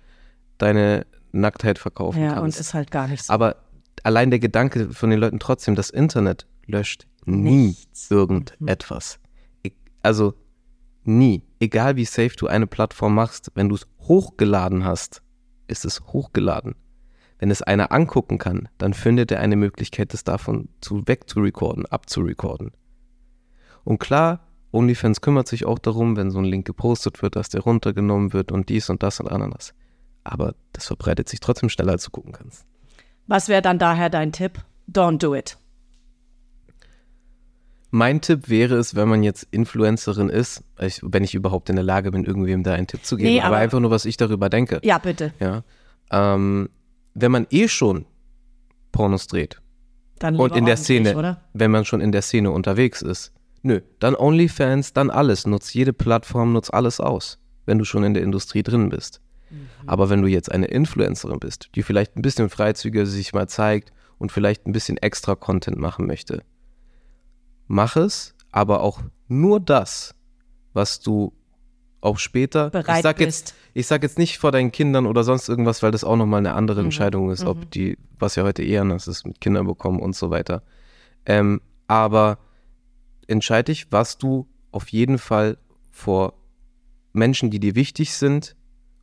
[0.59, 2.39] deine Nacktheit verkaufen ja, kannst.
[2.39, 3.33] Ja, und ist halt gar nicht so.
[3.33, 3.57] Aber
[4.03, 8.11] allein der Gedanke von den Leuten trotzdem, das Internet löscht nie Nichts.
[8.11, 9.19] irgendetwas.
[10.03, 10.35] Also
[11.03, 11.43] nie.
[11.59, 15.23] Egal wie safe du eine Plattform machst, wenn du es hochgeladen hast,
[15.67, 16.75] ist es hochgeladen.
[17.39, 22.73] Wenn es einer angucken kann, dann findet er eine Möglichkeit, das davon zu wegzurecorden, abzurecorden.
[23.85, 24.41] Und klar,
[24.73, 28.53] OnlyFans kümmert sich auch darum, wenn so ein Link gepostet wird, dass der runtergenommen wird
[28.53, 29.75] und dies und das und anderes.
[30.25, 32.65] Aber das verbreitet sich trotzdem schneller, als du gucken kannst.
[33.27, 34.65] Was wäre dann daher dein Tipp?
[34.91, 35.57] Don't do it.
[37.91, 41.85] Mein Tipp wäre es, wenn man jetzt Influencerin ist, ich, wenn ich überhaupt in der
[41.85, 44.17] Lage bin, irgendwem da einen Tipp zu geben, nee, aber, aber, einfach nur, was ich
[44.17, 44.81] darüber denke.
[44.83, 45.33] Ja, bitte.
[45.41, 45.63] Ja.
[46.11, 46.69] Ähm,
[47.15, 48.07] wenn man eh schon
[48.93, 49.61] Pornos dreht
[50.19, 51.43] dann und in der Szene, oder?
[51.53, 53.33] wenn man schon in der Szene unterwegs ist,
[53.63, 58.15] nö, dann OnlyFans, dann alles, nutz jede Plattform, nutz alles aus, wenn du schon in
[58.15, 59.21] der Industrie drin bist.
[59.51, 59.69] Mhm.
[59.87, 63.93] Aber wenn du jetzt eine Influencerin bist, die vielleicht ein bisschen freizügiger sich mal zeigt
[64.19, 66.43] und vielleicht ein bisschen extra Content machen möchte,
[67.67, 70.15] mach es, aber auch nur das,
[70.73, 71.33] was du
[72.01, 73.49] auch später bereit ich sag bist.
[73.49, 76.39] Jetzt, ich sag jetzt nicht vor deinen Kindern oder sonst irgendwas, weil das auch nochmal
[76.39, 76.87] eine andere mhm.
[76.87, 77.49] Entscheidung ist, mhm.
[77.49, 80.63] ob die, was ja heute eher anders ist, mit Kindern bekommen und so weiter.
[81.25, 82.39] Ähm, aber
[83.27, 85.59] entscheide dich, was du auf jeden Fall
[85.91, 86.35] vor
[87.13, 88.55] Menschen, die dir wichtig sind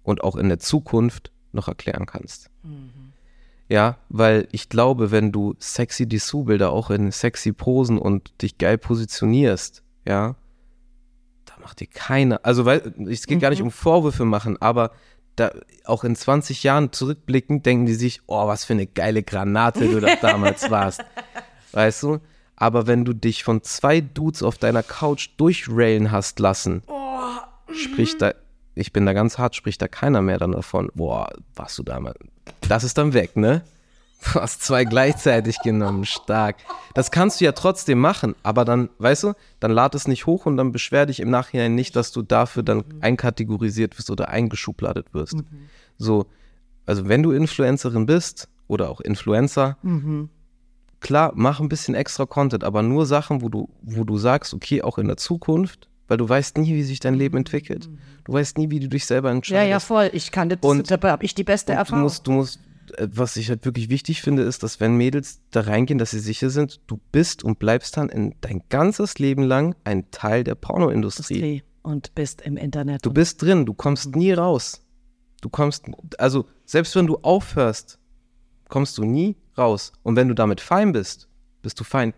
[0.04, 2.50] und auch in der Zukunft noch erklären kannst.
[2.64, 3.03] Mhm.
[3.74, 8.78] Ja, weil ich glaube, wenn du sexy Dessous-Bilder auch in sexy Posen und dich geil
[8.78, 10.36] positionierst, ja,
[11.46, 13.42] da macht dir keiner, also weil, es geht mhm.
[13.42, 13.66] gar nicht mhm.
[13.66, 14.92] um Vorwürfe machen, aber
[15.38, 15.52] da
[15.86, 20.00] auch in 20 Jahren zurückblickend denken die sich, oh, was für eine geile Granate du
[20.00, 21.04] da damals warst.
[21.72, 22.20] Weißt du?
[22.56, 27.74] Aber wenn du dich von zwei Dudes auf deiner Couch durchrailen hast lassen, oh.
[27.74, 28.36] spricht da,
[28.76, 32.20] ich bin da ganz hart, spricht da keiner mehr dann davon, boah, warst du damals,
[32.68, 33.64] das ist dann weg, ne?
[34.24, 36.56] Du hast zwei gleichzeitig genommen, stark.
[36.94, 40.46] Das kannst du ja trotzdem machen, aber dann, weißt du, dann lad es nicht hoch
[40.46, 45.14] und dann beschwer dich im Nachhinein nicht, dass du dafür dann einkategorisiert wirst oder eingeschubladet
[45.14, 45.36] wirst.
[45.36, 45.70] Mhm.
[45.98, 46.28] So,
[46.86, 50.30] also wenn du Influencerin bist oder auch Influencer, mhm.
[51.02, 54.82] klar, mach ein bisschen extra Content, aber nur Sachen, wo du, wo du sagst, okay,
[54.82, 57.90] auch in der Zukunft, weil du weißt nie, wie sich dein Leben entwickelt.
[58.26, 59.66] Du weißt nie, wie du dich selber entscheidest.
[59.66, 60.10] Ja, ja, voll.
[60.14, 62.02] Ich kann das, und, da habe ich die beste Erfahrung.
[62.02, 62.60] Du musst, du musst
[62.98, 66.20] äh, was ich halt wirklich wichtig finde, ist, dass wenn Mädels da reingehen, dass sie
[66.20, 70.56] sicher sind, du bist und bleibst dann in dein ganzes Leben lang ein Teil der
[70.56, 71.64] Pornoindustrie.
[71.82, 73.06] Und bist im Internet.
[73.06, 74.20] Du bist drin, du kommst mhm.
[74.20, 74.82] nie raus.
[75.42, 75.86] Du kommst,
[76.18, 78.00] also selbst wenn du aufhörst,
[78.70, 79.92] kommst du nie raus.
[80.02, 81.28] Und wenn du damit fein bist,
[81.62, 82.14] bist du fein.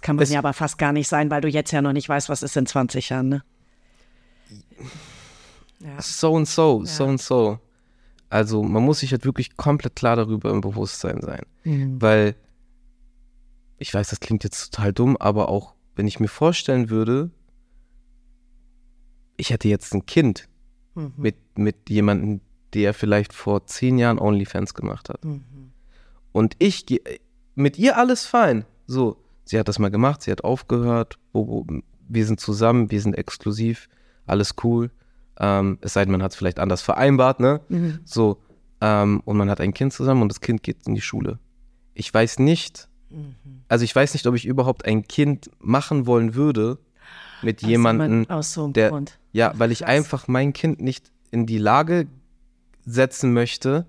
[0.00, 2.08] Das kann man ja aber fast gar nicht sein, weil du jetzt ja noch nicht
[2.08, 3.42] weißt, was ist in 20 Jahren, ne?
[5.80, 6.00] Ja.
[6.00, 6.86] So und so, ja.
[6.86, 7.58] so und so.
[8.30, 11.42] Also man muss sich halt wirklich komplett klar darüber im Bewusstsein sein.
[11.64, 12.00] Mhm.
[12.00, 12.34] Weil
[13.76, 17.30] ich weiß, das klingt jetzt total dumm, aber auch wenn ich mir vorstellen würde,
[19.36, 20.48] ich hätte jetzt ein Kind
[20.94, 21.12] Mhm.
[21.16, 22.40] mit, mit jemandem,
[22.74, 25.24] der vielleicht vor zehn Jahren OnlyFans gemacht hat.
[25.24, 25.44] Mhm.
[26.32, 27.00] Und ich gehe
[27.54, 28.64] mit ihr alles fein.
[28.86, 31.66] So, sie hat das mal gemacht, sie hat aufgehört, wo,
[32.08, 33.88] wir sind zusammen, wir sind exklusiv,
[34.26, 34.90] alles cool.
[35.38, 37.60] Ähm, es sei denn, man hat es vielleicht anders vereinbart, ne?
[37.68, 38.00] Mhm.
[38.04, 38.42] So,
[38.80, 41.38] ähm, und man hat ein Kind zusammen und das Kind geht in die Schule.
[41.94, 43.34] Ich weiß nicht, Mhm.
[43.68, 46.78] also ich weiß nicht, ob ich überhaupt ein Kind machen wollen würde
[47.42, 49.18] mit jemandem, so einem der, Grund.
[49.32, 49.88] ja, weil ich Krass.
[49.88, 52.06] einfach mein Kind nicht in die Lage
[52.84, 53.86] setzen möchte,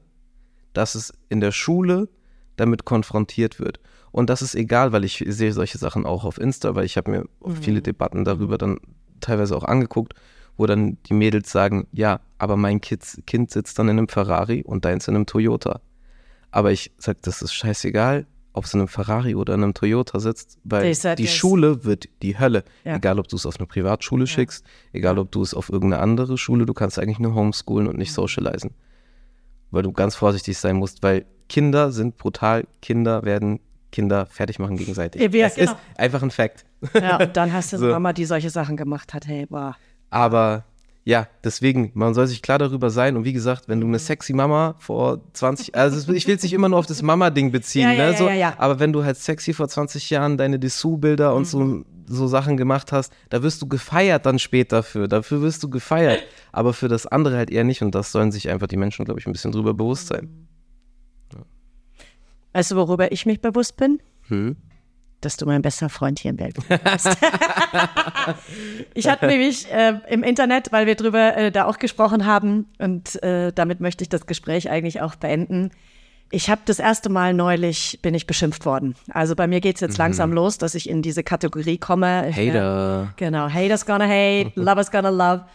[0.73, 2.09] dass es in der Schule
[2.55, 3.79] damit konfrontiert wird.
[4.11, 7.11] Und das ist egal, weil ich sehe solche Sachen auch auf Insta, weil ich habe
[7.11, 7.55] mir Mhm.
[7.55, 8.79] viele Debatten darüber dann
[9.21, 10.13] teilweise auch angeguckt,
[10.57, 14.63] wo dann die Mädels sagen, ja, aber mein Kids, Kind sitzt dann in einem Ferrari
[14.63, 15.79] und deins in einem Toyota.
[16.51, 20.19] Aber ich sage, das ist scheißegal, ob es in einem Ferrari oder in einem Toyota
[20.19, 22.65] sitzt, weil die Schule wird die Hölle.
[22.83, 22.97] Ja.
[22.97, 26.37] Egal, ob du es auf eine Privatschule schickst, egal, ob du es auf irgendeine andere
[26.37, 27.99] Schule, du kannst eigentlich nur homeschoolen und Mhm.
[27.99, 28.71] nicht socialisen.
[29.69, 33.61] Weil du ganz vorsichtig sein musst, weil Kinder sind brutal, Kinder werden
[33.91, 35.21] Kinder fertig machen gegenseitig.
[35.21, 35.71] Ja, es genau.
[35.71, 36.65] ist einfach ein Fakt.
[36.93, 37.91] Ja, und dann hast du eine So.
[37.91, 39.27] Mama, die solche Sachen gemacht hat.
[39.27, 39.75] Hey, boah.
[40.09, 40.65] Aber
[41.03, 43.17] ja, deswegen, man soll sich klar darüber sein.
[43.17, 43.93] Und wie gesagt, wenn du Mhm.
[43.93, 47.51] eine sexy Mama vor 20, also ich will es nicht immer nur auf das Mama-Ding
[47.51, 48.11] beziehen, Ja, ne?
[48.11, 51.85] ja, so, aber wenn du halt sexy vor 20 Jahren deine Dessous-Bilder und Mhm.
[52.07, 55.07] so, so Sachen gemacht hast, da wirst du gefeiert dann später für.
[55.07, 56.21] Dafür wirst du gefeiert.
[56.51, 57.81] Aber für das andere halt eher nicht.
[57.81, 60.47] Und das sollen sich einfach die Menschen, glaube ich, ein bisschen drüber bewusst sein.
[62.53, 64.01] Weißt du, worüber ich mich bewusst bin?
[64.27, 64.57] Hm?
[65.21, 67.07] Dass du mein bester Freund hier in Belgien bist.
[68.95, 73.21] ich hatte nämlich äh, im Internet, weil wir drüber äh, da auch gesprochen haben, und
[73.21, 75.71] äh, damit möchte ich das Gespräch eigentlich auch beenden.
[76.31, 78.95] Ich habe das erste Mal neulich, bin ich beschimpft worden.
[79.11, 82.31] Also bei mir geht es jetzt langsam los, dass ich in diese Kategorie komme.
[82.33, 83.13] Hater.
[83.17, 85.45] Genau, haters gonna hate, lovers gonna love.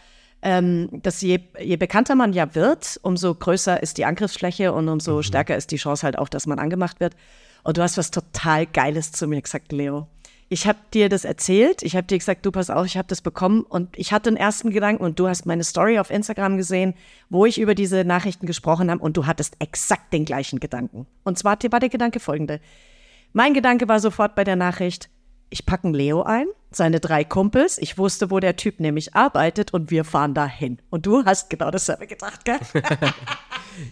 [0.41, 5.23] Ähm, dass je, je bekannter man ja wird, umso größer ist die Angriffsfläche und umso
[5.23, 7.15] stärker ist die Chance halt auch, dass man angemacht wird.
[7.63, 10.07] Und du hast was total Geiles zu mir gesagt, Leo.
[10.49, 13.19] Ich habe dir das erzählt, ich habe dir gesagt, du pass auf, ich habe das
[13.19, 16.93] bekommen und ich hatte den ersten Gedanken und du hast meine Story auf Instagram gesehen,
[17.29, 21.05] wo ich über diese Nachrichten gesprochen habe und du hattest exakt den gleichen Gedanken.
[21.25, 22.61] Und zwar war der Gedanke folgende.
[23.33, 25.09] Mein Gedanke war sofort bei der Nachricht,
[25.49, 27.77] ich packe Leo ein, seine drei Kumpels.
[27.77, 30.79] Ich wusste, wo der Typ nämlich arbeitet und wir fahren dahin.
[30.89, 32.59] Und du hast genau dasselbe gedacht, gell?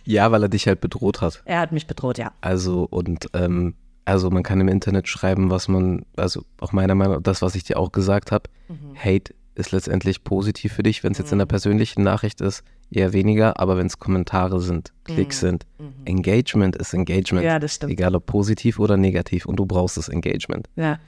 [0.03, 1.41] Ja, weil er dich halt bedroht hat.
[1.45, 2.31] er hat mich bedroht, ja.
[2.41, 7.15] Also und ähm, also man kann im Internet schreiben, was man, also auch meiner Meinung
[7.15, 8.49] nach, das, was ich dir auch gesagt habe,
[8.95, 13.13] Hate ist letztendlich positiv für dich, wenn es jetzt in der persönlichen Nachricht ist, eher
[13.13, 15.65] weniger, aber wenn es Kommentare sind, Klicks sind,
[16.05, 17.93] Engagement ist Engagement, Ja, das stimmt.
[17.93, 20.67] egal ob positiv oder negativ und du brauchst das Engagement.
[20.75, 20.99] Ja,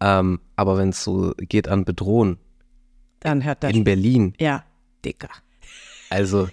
[0.00, 2.38] Ähm, aber wenn es so geht an Bedrohen
[3.20, 3.72] dann hört das.
[3.72, 4.64] in Berlin, Ja.
[5.04, 5.28] Dicker.
[6.08, 6.48] Also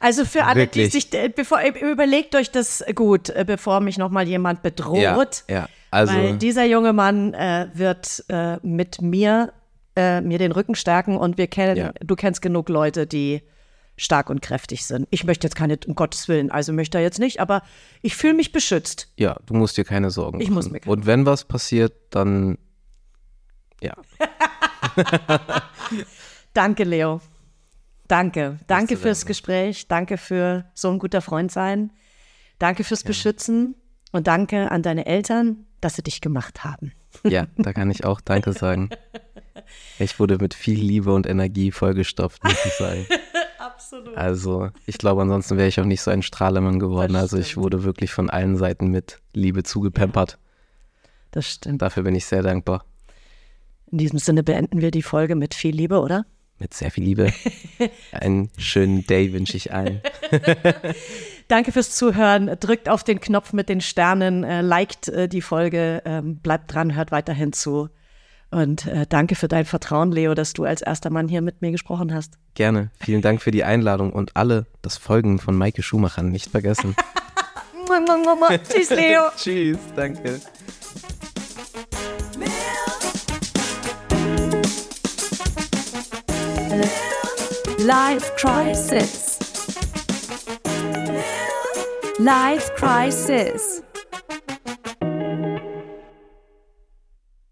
[0.00, 0.90] Also für alle, Wirklich.
[0.90, 4.98] die sich, äh, bevor, äh, überlegt euch das gut, äh, bevor mich nochmal jemand bedroht.
[4.98, 5.16] ja,
[5.48, 9.54] ja, also weil dieser junge Mann äh, wird äh, mit mir,
[9.96, 11.92] äh, mir den Rücken stärken und wir kennen, Ja.
[12.04, 13.40] du kennst genug Leute, die
[13.96, 15.06] stark und kräftig sind.
[15.10, 17.62] Ich möchte jetzt keine, um Gottes Willen, also möchte er jetzt nicht, aber
[18.02, 19.08] ich fühle mich beschützt.
[19.16, 20.54] ja, du musst dir keine Sorgen Ich machen.
[20.54, 22.58] muss mir keine- Und wenn was passiert, dann
[23.80, 23.94] ja,
[26.54, 27.20] Danke, Leo.
[28.08, 28.58] Danke.
[28.66, 29.28] Danke fürs danken.
[29.28, 29.88] Gespräch.
[29.88, 31.90] Danke für so ein guter Freund sein.
[32.58, 33.74] Danke fürs Beschützen.
[34.12, 36.92] Und danke an deine Eltern, dass sie dich gemacht haben.
[37.24, 38.90] Ja, da kann ich auch Danke sagen.
[39.98, 43.06] Ich wurde mit viel Liebe und Energie vollgestopft, muss ich sagen.
[43.64, 44.16] Absolut.
[44.16, 47.16] Also, ich glaube, ansonsten wäre ich auch nicht so ein Strahlemann geworden.
[47.16, 50.38] Also, ich wurde wirklich von allen Seiten mit Liebe zugepempert.
[51.30, 51.80] Das stimmt.
[51.80, 52.84] Dafür bin ich sehr dankbar.
[53.90, 56.26] In diesem Sinne beenden wir die Folge mit viel Liebe, oder?
[56.58, 57.32] Mit sehr viel Liebe.
[58.12, 60.00] Einen schönen Day wünsche ich allen.
[61.48, 62.56] Danke fürs Zuhören.
[62.60, 66.94] Drückt auf den Knopf mit den Sternen, äh, liked äh, die Folge, ähm, bleibt dran,
[66.94, 67.88] hört weiterhin zu.
[68.54, 71.72] Und äh, danke für dein Vertrauen, Leo, dass du als erster Mann hier mit mir
[71.72, 72.34] gesprochen hast.
[72.54, 72.92] Gerne.
[73.00, 76.94] Vielen Dank für die Einladung und alle das Folgen von Maike Schumacher nicht vergessen.
[78.70, 79.22] Tschüss, Leo.
[79.36, 80.40] Tschüss, danke.
[87.78, 89.38] Life Crisis.
[92.18, 93.82] Life Crisis.